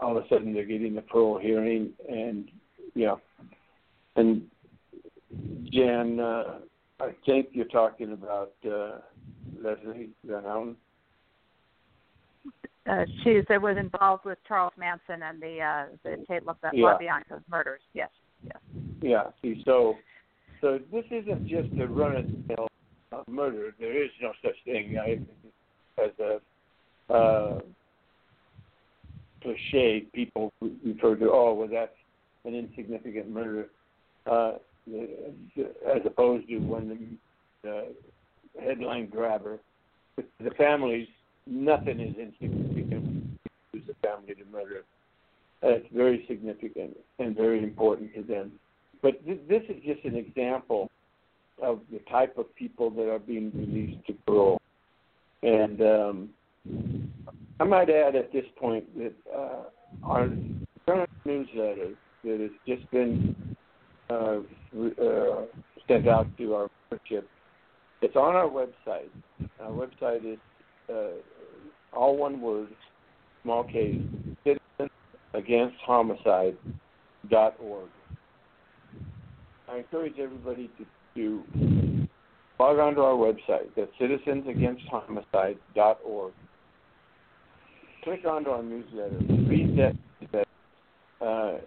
[0.00, 2.50] all of a sudden they're getting a parole hearing, and
[2.94, 3.16] yeah,
[4.16, 4.42] and
[5.72, 6.58] Jan, uh,
[7.00, 8.98] I think you're talking about uh,
[9.60, 10.76] Leslie Van Houten.
[12.86, 16.96] Uh, she that was involved with Charles Manson and the uh, the Tate La, Yeah.
[17.00, 17.80] LaBianca murders.
[17.94, 18.10] Yes,
[18.44, 18.58] yes.
[19.00, 19.24] Yeah.
[19.40, 19.94] See, so
[20.60, 22.68] so this isn't just a run of the mill
[23.28, 23.74] murder.
[23.78, 25.18] There is no such thing I,
[26.02, 27.60] as a uh,
[29.42, 30.06] cliche.
[30.12, 31.92] People refer to, oh, well, that's
[32.44, 33.66] an insignificant murder,
[34.30, 34.52] uh,
[34.88, 37.18] as opposed to when
[37.62, 39.58] the uh, headline grabber.
[40.16, 41.08] The families,
[41.46, 43.38] nothing is insignificant.
[43.72, 44.84] Use the family to murder.
[45.62, 48.52] That's very significant and very important to them.
[49.02, 50.90] But th- this is just an example
[51.62, 54.60] of the type of people that are being released to parole.
[55.42, 56.30] And um,
[57.60, 59.64] I might add at this point that uh,
[60.02, 60.28] our
[60.86, 63.56] current newsletter that has just been
[64.10, 64.40] uh,
[64.76, 65.42] uh,
[65.86, 67.28] sent out to our membership,
[68.02, 69.08] it's on our website.
[69.60, 70.38] Our website is
[70.92, 72.68] uh, all one word,
[73.42, 74.00] small case,
[74.44, 74.90] citizen
[75.34, 76.56] against homicide
[77.30, 77.88] dot org.
[79.68, 82.08] I encourage everybody to, to
[82.58, 83.68] log on to our website.
[83.76, 83.90] That's
[85.74, 86.32] dot org.
[88.02, 89.18] Click onto our newsletter.
[89.48, 89.96] Read that.
[90.32, 90.48] that
[91.24, 91.58] uh,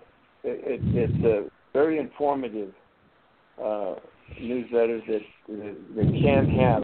[0.44, 2.72] it, it's a very informative
[3.62, 3.96] uh,
[4.40, 5.22] newsletter that,
[5.96, 6.84] that can have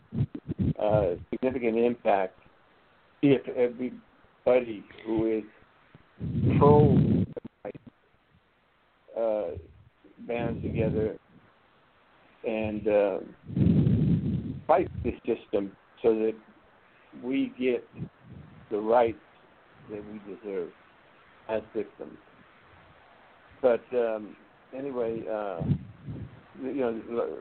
[0.79, 2.37] uh, significant impact
[3.21, 5.43] if everybody who is
[6.57, 6.97] pro
[9.17, 9.51] uh,
[10.61, 11.15] together
[12.47, 13.17] and uh,
[14.67, 15.71] fight the system
[16.01, 16.33] so that
[17.23, 17.87] we get
[18.71, 19.17] the rights
[19.89, 20.69] that we deserve
[21.49, 22.17] as victims.
[23.61, 24.35] But um,
[24.77, 25.61] anyway, uh,
[26.61, 27.37] you know,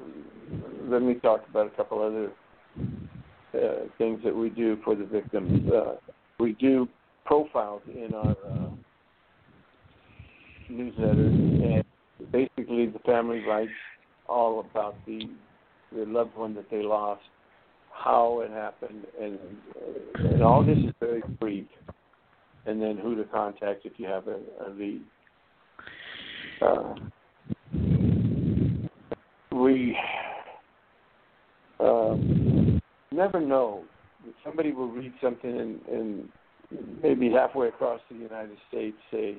[0.85, 2.31] let me talk about a couple other
[3.55, 5.71] uh, things that we do for the victims.
[5.71, 5.95] Uh,
[6.39, 6.89] we do
[7.25, 8.71] profiles in our uh,
[10.71, 11.85] newsletters, and
[12.33, 13.71] basically the family writes
[14.29, 15.29] all about the
[15.95, 17.21] the loved one that they lost,
[17.93, 19.39] how it happened, and
[20.15, 21.67] and all this is very brief.
[22.65, 25.03] And then who to contact if you have a, a lead.
[26.61, 26.95] Uh,
[29.53, 29.97] we
[31.81, 32.32] um,
[33.13, 33.85] never know.
[34.45, 36.29] Somebody will read something and, and
[37.03, 39.37] maybe halfway across the United States say,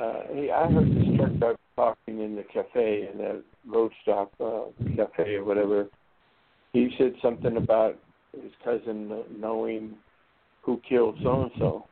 [0.00, 4.32] uh, "Hey, I heard this truck driver talking in the cafe in the road stop
[4.40, 4.62] uh,
[4.96, 5.88] cafe or whatever.
[6.72, 7.96] He said something about
[8.32, 9.96] his cousin knowing
[10.62, 11.86] who killed so and so."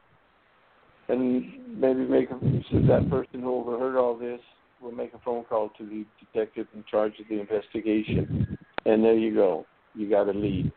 [1.08, 4.40] And maybe make a, so that person who overheard all this
[4.80, 8.56] will make a phone call to the detective in charge of the investigation,
[8.86, 9.66] and there you go.
[9.94, 10.72] You got to lead,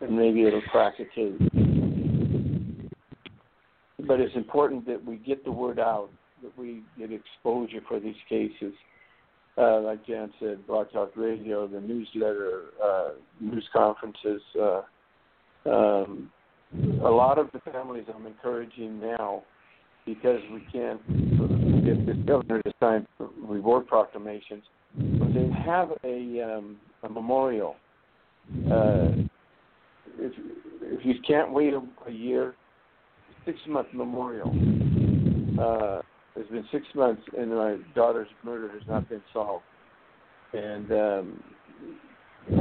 [0.00, 1.40] and maybe it'll crack a case.
[4.06, 6.10] But it's important that we get the word out,
[6.42, 8.74] that we get exposure for these cases.
[9.56, 13.08] Uh, like Jan said, Blog Talk Radio, the newsletter, uh,
[13.40, 14.40] news conferences.
[14.60, 14.82] Uh,
[15.68, 16.30] um,
[17.02, 19.42] a lot of the families I'm encouraging now,
[20.06, 21.04] because we can't
[21.84, 24.62] get this governor to sign reward proclamations,
[24.96, 27.76] they have a um, a memorial.
[28.70, 29.08] Uh,
[30.18, 30.32] if
[30.82, 32.54] if you can't wait a, a year,
[33.44, 34.50] six month memorial.
[35.60, 36.02] Uh,
[36.36, 39.64] it's been six months, and my daughter's murder has not been solved.
[40.52, 41.42] And um,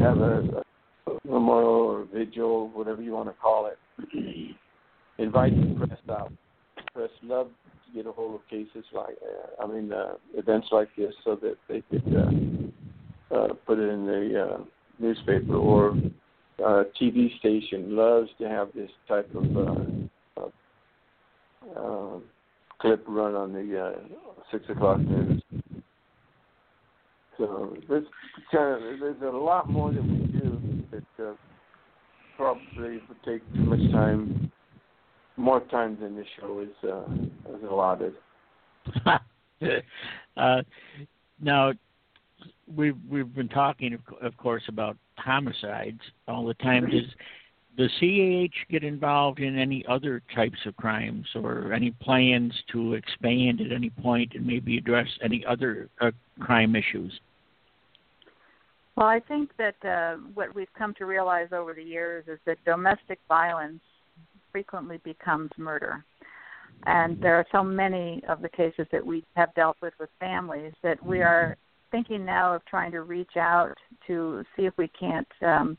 [0.01, 0.63] have a,
[1.07, 3.77] a memorial or vigil, whatever you want to call it.
[5.19, 6.33] Invite the press out.
[6.93, 7.49] Press love
[7.85, 11.35] to get a hold of cases like, uh, I mean, uh, events like this, so
[11.41, 12.71] that they could
[13.31, 14.57] uh, uh, put it in the uh,
[14.99, 15.91] newspaper or
[16.65, 19.75] uh, TV station loves to have this type of uh,
[21.79, 22.19] uh,
[22.79, 23.91] clip run on the uh,
[24.51, 25.41] six o'clock news.
[27.37, 28.05] So there's
[28.51, 31.33] kind of there's a lot more that we do that uh,
[32.35, 34.51] probably would take too much time,
[35.35, 37.05] more time than the show is uh,
[37.55, 38.13] is allotted.
[41.41, 41.71] now,
[42.75, 46.89] we've we've been talking, of, of course, about homicides all the time.
[46.89, 47.05] Does
[47.77, 53.61] the CAH get involved in any other types of crimes, or any plans to expand
[53.61, 57.19] at any point and maybe address any other uh, crime issues?
[58.95, 62.57] Well, I think that uh, what we've come to realize over the years is that
[62.65, 63.81] domestic violence
[64.51, 66.03] frequently becomes murder.
[66.87, 70.73] And there are so many of the cases that we have dealt with with families
[70.81, 71.57] that we are
[71.91, 73.75] thinking now of trying to reach out
[74.07, 75.77] to see if we can't um,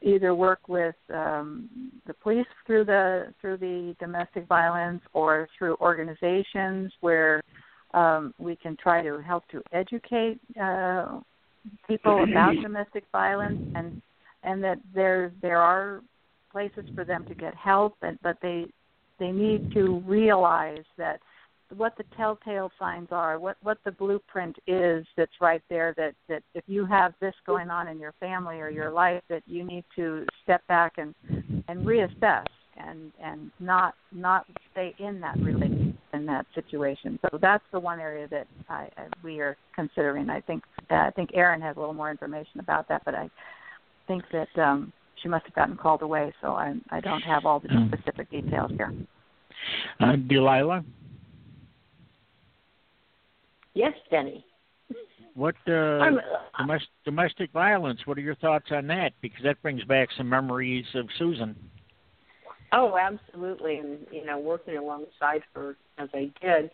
[0.00, 1.68] either work with um,
[2.06, 7.42] the police through the through the domestic violence or through organizations where
[7.94, 11.20] um, we can try to help to educate uh,
[11.86, 14.02] people about domestic violence and
[14.42, 16.00] and that there there are
[16.50, 18.66] places for them to get help and but they
[19.18, 21.20] they need to realize that
[21.76, 26.42] what the telltale signs are, what what the blueprint is that's right there that that
[26.54, 29.84] if you have this going on in your family or your life that you need
[29.96, 31.14] to step back and
[31.68, 37.18] and reassess and and not not stay in that relationship in that situation.
[37.22, 40.30] So that's the one area that I, I we are considering.
[40.30, 43.30] I think uh, I think Erin has a little more information about that, but I
[44.06, 47.60] think that um, she must have gotten called away, so I I don't have all
[47.60, 47.88] the hmm.
[47.88, 48.92] specific details here.
[50.00, 50.84] Uh, Delilah.
[53.74, 54.44] Yes, Denny.
[55.34, 56.10] What uh, uh
[56.58, 58.00] domestic, domestic violence?
[58.04, 59.12] What are your thoughts on that?
[59.22, 61.56] Because that brings back some memories of Susan.
[62.72, 63.78] Oh, absolutely.
[63.78, 66.70] And you know, working alongside her as I did,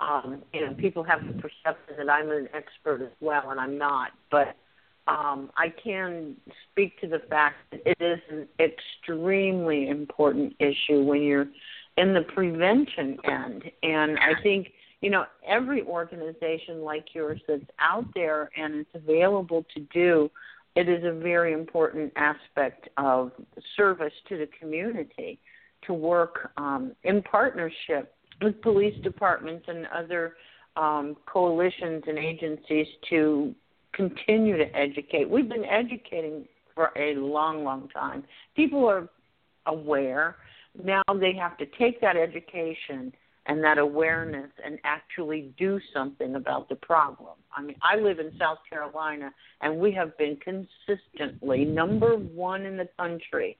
[0.00, 3.78] um, you know, people have the perception that I'm an expert as well, and I'm
[3.78, 4.10] not.
[4.30, 4.56] But
[5.06, 6.36] um, I can
[6.70, 11.46] speak to the fact that it is an extremely important issue when you're
[11.96, 13.64] in the prevention end.
[13.82, 14.68] And I think
[15.00, 20.30] you know, every organization like yours that's out there and it's available to do,
[20.76, 23.32] it is a very important aspect of
[23.76, 25.38] service to the community
[25.86, 30.34] to work um, in partnership with police departments and other
[30.76, 33.54] um, coalitions and agencies to
[33.92, 35.28] continue to educate.
[35.28, 38.22] We've been educating for a long, long time.
[38.54, 39.08] People are
[39.66, 40.36] aware.
[40.84, 43.12] Now they have to take that education
[43.46, 47.34] and that awareness and actually do something about the problem.
[47.56, 52.76] I mean, I live in South Carolina, and we have been consistently number one in
[52.76, 53.56] the country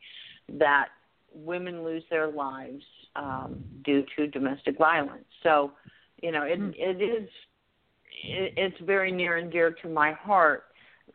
[0.59, 0.89] that
[1.35, 2.85] women lose their lives
[3.17, 5.25] um, due to domestic violence.
[5.43, 5.73] So,
[6.23, 6.71] you know, it, hmm.
[6.75, 7.29] it is
[8.23, 10.65] it, it's very near and dear to my heart.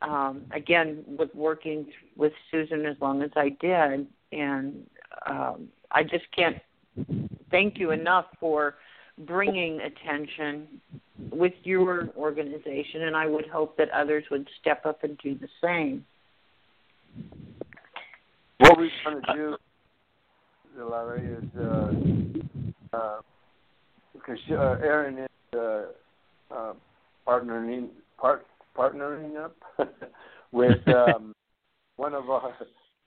[0.02, 1.88] Um, again, with working
[2.18, 4.86] with Susan as long as I did, and
[5.26, 6.58] um, I just can't
[7.52, 8.76] thank you enough for
[9.20, 10.68] bringing attention
[11.32, 15.48] with your organization, and I would hope that others would step up and do the
[15.64, 16.06] same.
[18.58, 19.58] what we want to
[20.76, 23.22] do, Larry, is uh, uh,
[24.14, 25.84] because uh, Erin is uh,
[26.52, 26.74] uh,
[27.28, 28.46] partnering part,
[28.78, 29.56] partnering up
[30.52, 31.34] with um,
[31.96, 32.54] one of our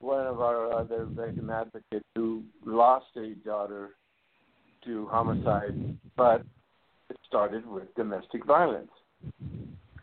[0.00, 3.90] one of our other victim advocates who lost a daughter
[4.88, 6.42] to homicide, but
[7.10, 8.90] it started with domestic violence,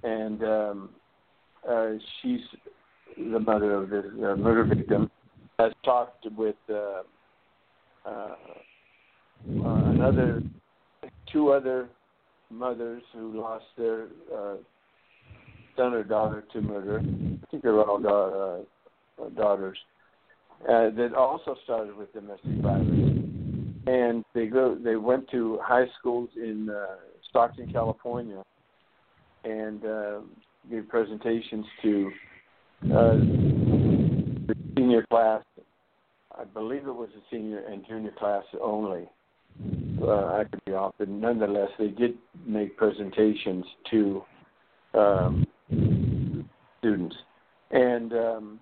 [0.04, 0.90] and um,
[1.68, 1.90] uh,
[2.22, 2.42] she's
[3.18, 5.10] the mother of the uh, murder victim
[5.58, 7.02] has talked with uh,
[8.06, 8.36] uh,
[9.56, 10.44] another
[11.32, 11.90] two other
[12.52, 14.56] mothers who lost their uh,
[15.76, 17.02] son or daughter to murder.
[17.02, 19.78] I think they're all da- uh, daughters.
[20.64, 23.15] Uh, that also started with domestic violence,
[23.88, 24.76] and they go.
[24.76, 26.96] They went to high schools in uh,
[27.30, 28.44] Stockton, California,
[29.44, 30.20] and uh,
[30.70, 32.12] gave presentations to
[32.86, 33.18] uh,
[34.48, 35.44] the senior class.
[36.38, 39.08] I believe it was the senior and junior class only
[40.02, 44.24] uh, I could be off, but nonetheless, they did make presentations to
[44.94, 45.48] um,
[46.80, 47.16] students,
[47.72, 48.60] and um,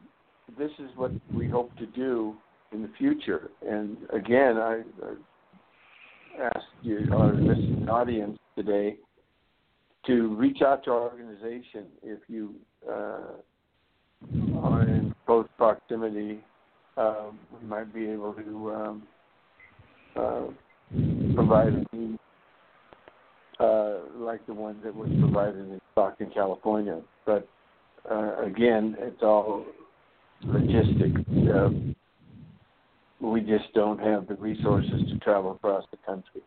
[0.57, 2.35] this is what we hope to do
[2.73, 3.49] in the future.
[3.67, 8.97] And again, I, I ask you, our listening audience today,
[10.07, 12.55] to reach out to our organization if you
[12.89, 13.33] uh,
[14.57, 16.39] are in close proximity.
[16.97, 19.03] Uh, we might be able to um,
[20.15, 20.43] uh,
[21.35, 22.19] provide a need
[23.59, 27.01] uh, like the one that was provided in Stockton, California.
[27.25, 27.47] But
[28.09, 29.65] uh, again, it's all
[30.43, 31.21] logistics.
[31.29, 31.69] Uh,
[33.29, 36.41] we just don't have the resources to travel across the country.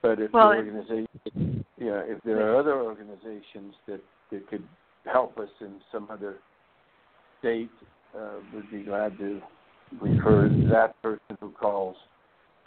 [0.00, 4.00] But if well, the organization, yeah, if there are other organizations that,
[4.30, 4.64] that could
[5.04, 6.36] help us in some other
[7.40, 7.70] state,
[8.16, 9.40] uh, we'd be glad to
[10.00, 11.96] refer that person who calls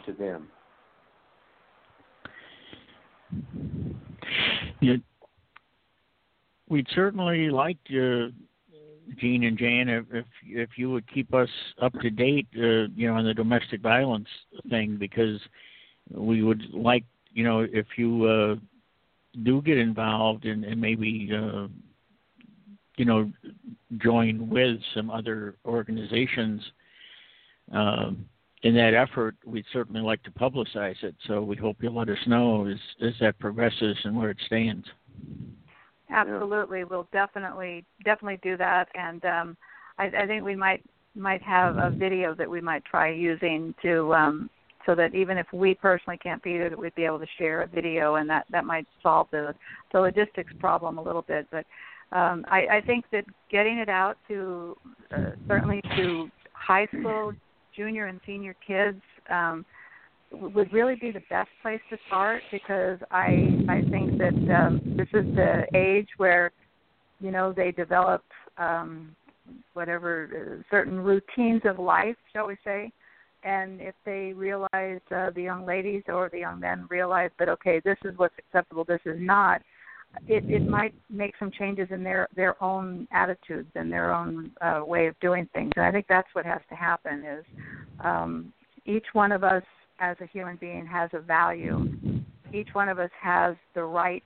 [0.06, 0.48] to them.
[4.80, 4.96] Yeah,
[6.68, 8.32] we'd certainly like to,
[9.18, 11.48] Gene and Jan, if, if if you would keep us
[11.80, 14.28] up to date, uh, you know, on the domestic violence
[14.70, 15.40] thing, because
[16.10, 18.56] we would like, you know, if you uh,
[19.42, 21.66] do get involved and, and maybe, uh,
[22.96, 23.30] you know,
[23.98, 26.62] join with some other organizations.
[27.72, 28.26] Um,
[28.62, 31.14] in that effort, we'd certainly like to publicize it.
[31.26, 34.86] So we hope you'll let us know as, as that progresses and where it stands.
[36.10, 39.56] Absolutely, we'll definitely definitely do that, and um,
[39.98, 40.82] I, I think we might
[41.14, 44.50] might have a video that we might try using to um,
[44.84, 47.62] so that even if we personally can't be there, that we'd be able to share
[47.62, 49.54] a video, and that that might solve the
[49.92, 51.46] the logistics problem a little bit.
[51.50, 51.66] But
[52.12, 54.76] um, I, I think that getting it out to
[55.12, 57.32] uh, certainly to high school
[57.74, 59.64] junior and senior kids um,
[60.32, 65.08] would really be the best place to start because I I think that um, this
[65.12, 66.52] is the age where
[67.20, 68.22] you know they develop
[68.58, 69.14] um,
[69.74, 70.28] whatever
[70.60, 72.90] uh, certain routines of life, shall we say.
[73.44, 77.80] And if they realize, uh, the young ladies or the young men realize that okay,
[77.84, 79.62] this is what's acceptable, this is not,
[80.26, 84.80] it, it might make some changes in their their own attitudes and their own uh,
[84.84, 85.72] way of doing things.
[85.76, 87.44] And I think that's what has to happen is
[88.00, 88.52] um,
[88.84, 89.62] each one of us
[89.98, 91.88] as a human being has a value.
[92.52, 94.22] Each one of us has the right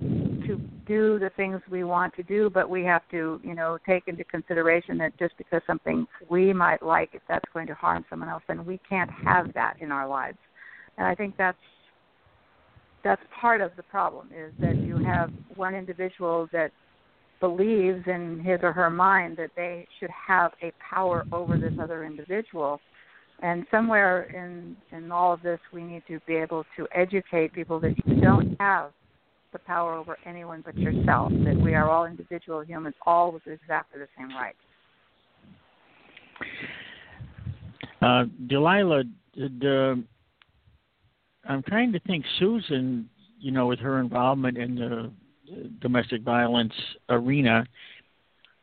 [0.00, 4.08] to do the things we want to do, but we have to, you know, take
[4.08, 8.28] into consideration that just because something we might like, if that's going to harm someone
[8.28, 10.38] else, then we can't have that in our lives.
[10.98, 11.58] And I think that's
[13.04, 16.70] that's part of the problem is that you have one individual that
[17.40, 22.04] believes in his or her mind that they should have a power over this other
[22.04, 22.80] individual
[23.42, 27.78] and somewhere in in all of this we need to be able to educate people
[27.80, 28.92] that you don't have
[29.52, 34.00] the power over anyone but yourself that we are all individual humans all with exactly
[34.00, 34.56] the same rights
[38.02, 39.94] uh, Delilah, did, uh,
[41.48, 42.24] I'm trying to think.
[42.38, 45.12] Susan, you know, with her involvement in the
[45.80, 46.72] domestic violence
[47.08, 47.64] arena,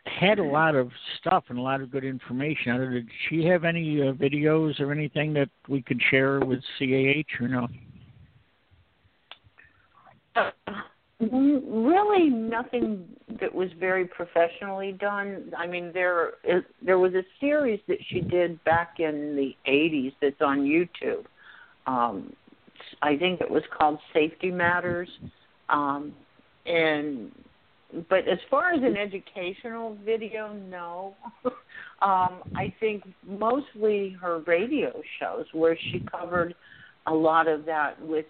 [0.06, 0.90] had a lot of
[1.20, 2.92] stuff and a lot of good information.
[2.92, 7.48] Did she have any uh, videos or anything that we could share with CAH or
[7.48, 7.68] no?
[10.36, 10.52] Uh,
[11.20, 13.06] really, nothing
[13.42, 15.52] that was very professionally done.
[15.58, 20.14] I mean, there is, there was a series that she did back in the '80s
[20.22, 21.26] that's on YouTube.
[21.88, 22.34] Um,
[23.02, 25.10] I think it was called Safety Matters,
[25.68, 26.14] um,
[26.66, 27.32] and
[28.10, 31.16] but as far as an educational video, no.
[32.02, 36.54] um, I think mostly her radio shows where she covered
[37.08, 38.26] a lot of that with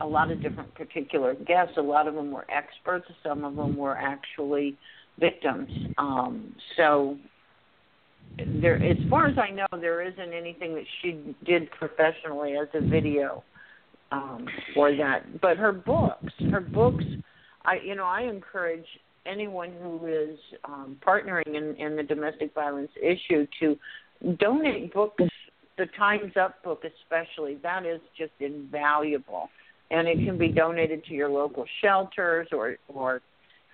[0.00, 1.74] a lot of different particular guests.
[1.76, 3.06] A lot of them were experts.
[3.24, 4.78] Some of them were actually
[5.18, 5.68] victims.
[5.98, 7.16] Um, so
[8.60, 12.80] there, as far as I know, there isn't anything that she did professionally as a
[12.80, 13.42] video
[14.12, 15.40] um, for that.
[15.40, 17.04] But her books, her books,
[17.64, 18.86] I you know I encourage
[19.26, 23.78] anyone who is um, partnering in, in the domestic violence issue to
[24.38, 25.24] donate books.
[25.78, 29.48] The Times Up book, especially, that is just invaluable,
[29.90, 33.22] and it can be donated to your local shelters or or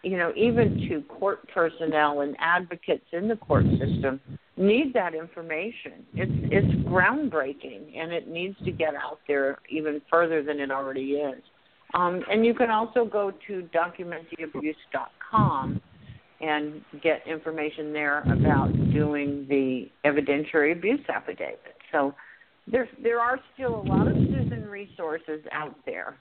[0.02, 4.20] you know even to court personnel and advocates in the court system
[4.56, 6.06] need that information.
[6.14, 11.12] It's it's groundbreaking and it needs to get out there even further than it already
[11.12, 11.42] is.
[11.94, 15.80] Um, and you can also go to documenttheabuse.com
[16.40, 21.76] and get information there about doing the evidentiary abuse affidavit.
[21.92, 22.14] So
[22.66, 26.18] there there are still a lot of citizen resources out there.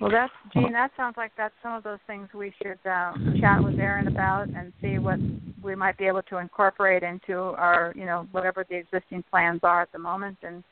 [0.00, 0.72] Well, that's Gene.
[0.72, 4.48] That sounds like that's some of those things we should uh, chat with Erin about
[4.48, 5.18] and see what
[5.62, 9.82] we might be able to incorporate into our, you know, whatever the existing plans are
[9.82, 10.62] at the moment, and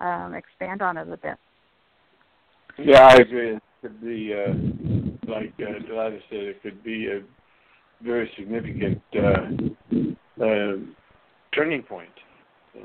[0.00, 1.36] um, expand on it a bit.
[2.78, 3.56] Yeah, I agree.
[3.56, 7.22] It could be, uh, like uh, Delilah said, it could be a
[8.02, 10.76] very significant uh, uh,
[11.54, 12.08] turning point.
[12.72, 12.80] So.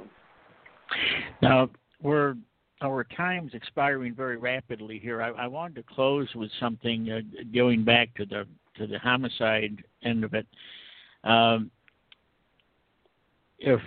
[1.41, 1.69] Now
[2.01, 2.35] we're
[2.81, 5.21] our time's expiring very rapidly here.
[5.21, 7.19] I, I wanted to close with something uh,
[7.53, 8.45] going back to the
[8.77, 10.47] to the homicide end of it.
[11.23, 11.69] Um,
[13.59, 13.81] if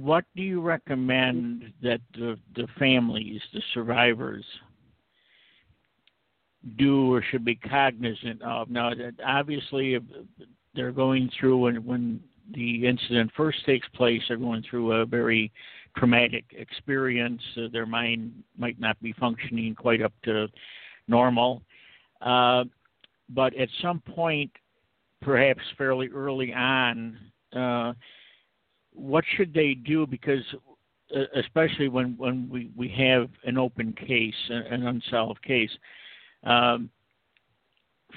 [0.00, 4.44] what do you recommend that the the families, the survivors,
[6.78, 8.70] do or should be cognizant of?
[8.70, 8.92] Now,
[9.24, 9.98] obviously,
[10.74, 12.20] they're going through when when
[12.54, 15.52] the incident first takes place, they're going through a very
[15.96, 17.42] traumatic experience.
[17.56, 20.48] Uh, their mind might not be functioning quite up to
[21.08, 21.62] normal.
[22.22, 22.64] Uh,
[23.28, 24.50] but at some point,
[25.20, 27.18] perhaps fairly early on,
[27.54, 27.92] uh,
[29.00, 30.06] what should they do?
[30.06, 30.44] Because
[31.14, 35.70] uh, especially when, when we, we have an open case, an unsolved case.
[36.44, 36.90] Um,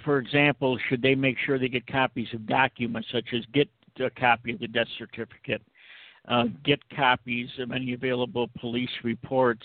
[0.06, 3.70] for example, should they make sure they get copies of documents such as get
[4.00, 5.62] a copy of the death certificate,
[6.28, 9.64] uh, get copies of any available police reports,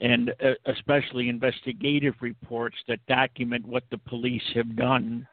[0.00, 5.26] and uh, especially investigative reports that document what the police have done.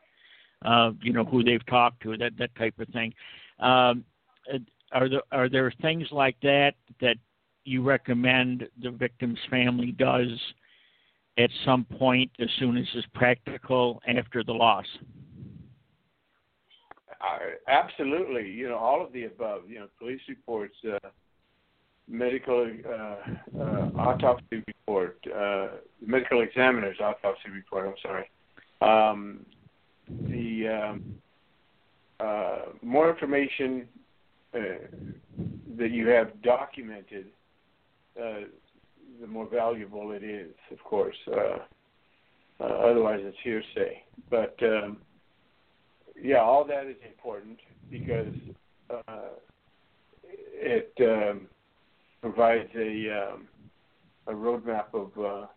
[0.63, 3.13] Uh, you know who they've talked to, that that type of thing.
[3.59, 4.03] Um,
[4.91, 7.15] are there are there things like that that
[7.65, 10.29] you recommend the victim's family does
[11.37, 14.85] at some point as soon as is practical after the loss?
[17.67, 19.63] Absolutely, you know, all of the above.
[19.67, 21.09] You know, police reports, uh,
[22.07, 25.67] medical uh, uh, autopsy report, uh,
[26.05, 27.87] medical examiner's autopsy report.
[27.87, 28.29] I'm sorry.
[28.81, 29.45] Um,
[30.09, 31.15] the um,
[32.19, 33.87] uh, more information
[34.53, 34.59] uh,
[35.77, 37.27] that you have documented,
[38.19, 38.41] uh,
[39.21, 40.51] the more valuable it is.
[40.71, 41.15] Of course.
[41.27, 41.57] Uh,
[42.61, 44.03] uh, otherwise, it's hearsay.
[44.29, 44.97] But um,
[46.21, 48.33] yeah, all that is important because
[48.89, 49.29] uh,
[50.53, 51.47] it um,
[52.21, 53.47] provides a um,
[54.27, 55.47] a roadmap of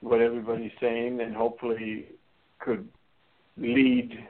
[0.00, 2.06] what everybody's saying, and hopefully
[2.60, 2.86] could
[3.56, 4.26] lead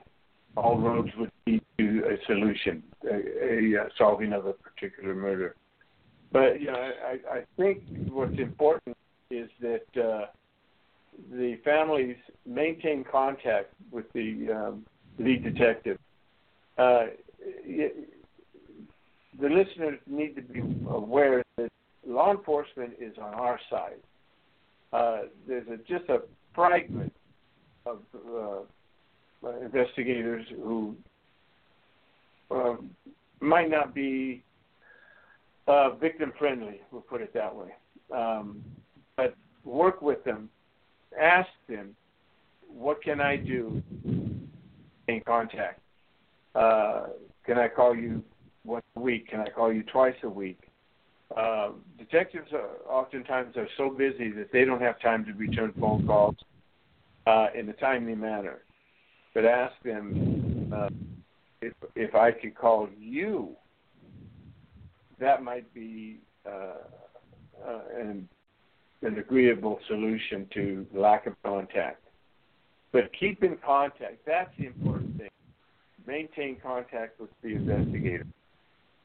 [0.56, 5.54] all roads would lead to a solution, a, a, a solving of a particular murder.
[6.32, 8.96] But you know, I, I think what's important
[9.30, 10.26] is that uh,
[11.30, 14.86] the families maintain contact with the um,
[15.18, 15.98] lead detective.
[16.76, 17.06] Uh,
[19.40, 21.70] the listeners need to be aware that
[22.06, 24.00] law enforcement is on our side.
[24.92, 26.22] Uh, there's a, just a
[26.54, 27.12] fragment
[27.86, 28.60] of uh,
[29.62, 30.96] investigators who
[32.50, 32.76] uh,
[33.40, 34.42] might not be
[35.66, 37.68] uh, victim friendly, we'll put it that way.
[38.14, 38.62] Um,
[39.16, 39.34] but
[39.64, 40.48] work with them,
[41.20, 41.94] ask them,
[42.68, 43.82] what can I do
[45.08, 45.80] in contact.
[46.54, 47.06] Uh,
[47.44, 48.22] can I call you
[48.64, 49.28] once a week?
[49.28, 50.60] Can I call you twice a week?
[51.36, 56.06] Uh, detectives are, oftentimes are so busy that they don't have time to return phone
[56.06, 56.36] calls
[57.26, 58.62] uh, in a timely manner.
[59.38, 60.88] But ask them uh,
[61.62, 63.50] if if I could call you.
[65.20, 66.78] That might be uh,
[67.64, 68.28] uh, an
[69.02, 72.02] an agreeable solution to lack of contact.
[72.90, 74.26] But keep in contact.
[74.26, 75.30] That's the important thing.
[76.04, 78.26] Maintain contact with the investigator.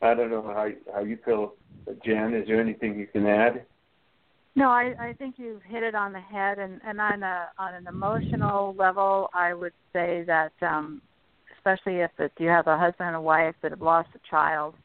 [0.02, 1.54] I don't know how how you feel,
[2.04, 2.34] Jen.
[2.34, 3.68] Is there anything you can add?
[4.56, 7.74] No, I, I think you've hit it on the head, and, and on a on
[7.74, 11.02] an emotional level, I would say that um,
[11.58, 14.76] especially if it, you have a husband and a wife that have lost a child,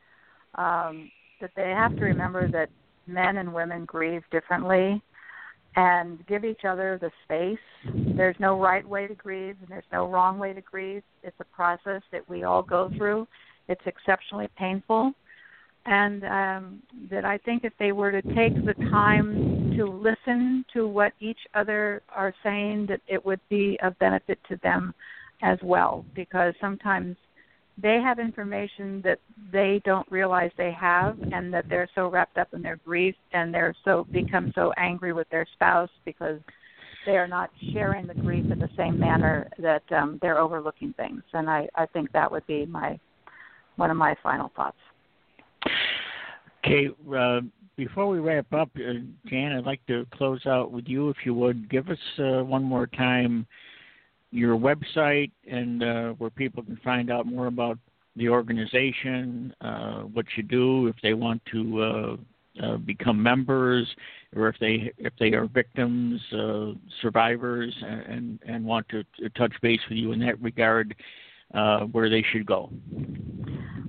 [0.54, 1.10] um,
[1.40, 2.70] that they have to remember that
[3.06, 5.02] men and women grieve differently,
[5.76, 8.14] and give each other the space.
[8.16, 11.02] There's no right way to grieve, and there's no wrong way to grieve.
[11.22, 13.28] It's a process that we all go through.
[13.68, 15.12] It's exceptionally painful
[15.88, 20.86] and um, that I think if they were to take the time to listen to
[20.86, 24.94] what each other are saying, that it would be of benefit to them
[25.42, 26.04] as well.
[26.14, 27.16] Because sometimes
[27.80, 29.18] they have information that
[29.50, 33.54] they don't realize they have, and that they're so wrapped up in their grief, and
[33.54, 36.38] they're so become so angry with their spouse because
[37.06, 41.22] they are not sharing the grief in the same manner that um, they're overlooking things.
[41.32, 42.98] And I, I think that would be my
[43.76, 44.76] one of my final thoughts.
[46.64, 47.40] Okay, uh,
[47.76, 48.94] before we wrap up, uh,
[49.26, 51.70] Jan, I'd like to close out with you, if you would.
[51.70, 53.46] Give us uh, one more time
[54.30, 57.78] your website and uh, where people can find out more about
[58.16, 62.18] the organization, uh, what you do, if they want to
[62.62, 63.88] uh, become members,
[64.34, 66.20] or if they if they are victims,
[67.00, 70.96] survivors, and and want to, to touch base with you in that regard,
[71.92, 72.70] where they should go.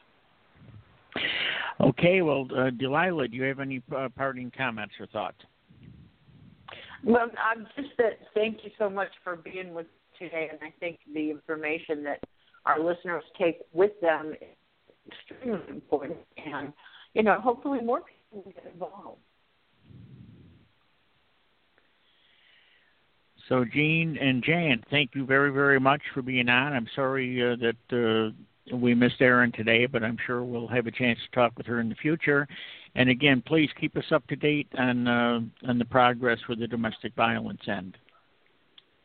[1.81, 5.39] Okay well uh, delilah do you have any uh, parting comments or thoughts?
[7.05, 9.87] Well i'm just that thank you so much for being with
[10.19, 10.49] today.
[10.51, 12.21] And i think the information that
[12.67, 14.35] our listeners take with them
[15.07, 16.73] extremely important, and
[17.15, 19.21] you know, hopefully more people will get involved.
[23.49, 26.73] So, Gene and Jan, thank you very, very much for being on.
[26.73, 28.33] I'm sorry uh, that
[28.73, 31.67] uh, we missed Erin today, but I'm sure we'll have a chance to talk with
[31.67, 32.49] her in the future.
[32.97, 36.67] And again, please keep us up to date on uh, on the progress with the
[36.67, 37.97] domestic violence end.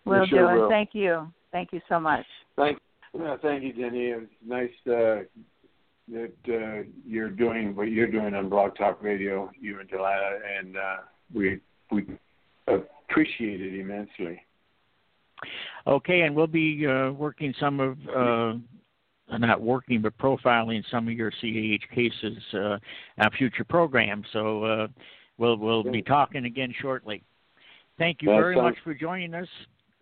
[0.06, 0.64] Will sure do, will.
[0.64, 1.32] and thank you.
[1.52, 2.26] Thank you so much.
[2.56, 2.80] Thank,
[3.22, 4.06] uh, thank you, Jenny.
[4.06, 5.24] It's nice uh,
[6.12, 10.78] that uh, you're doing what you're doing on Blog Talk Radio, you and Delilah, and
[10.78, 10.98] uh,
[11.34, 11.60] we
[11.92, 12.06] we
[12.68, 14.42] appreciate it immensely.
[15.88, 21.14] Okay, and we'll be uh, working some of uh, not working but profiling some of
[21.14, 22.78] your CAH cases uh,
[23.18, 24.26] on future programs.
[24.34, 24.88] So uh,
[25.38, 27.24] we'll we'll be talking again shortly.
[27.98, 29.48] Thank you very much for joining us,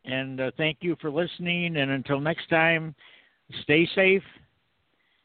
[0.06, 1.78] and uh, thank you for listening.
[1.78, 2.96] And until next time,
[3.62, 4.24] stay safe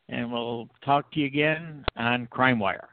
[0.08, 2.88] and we'll talk to you again on Crime Wire.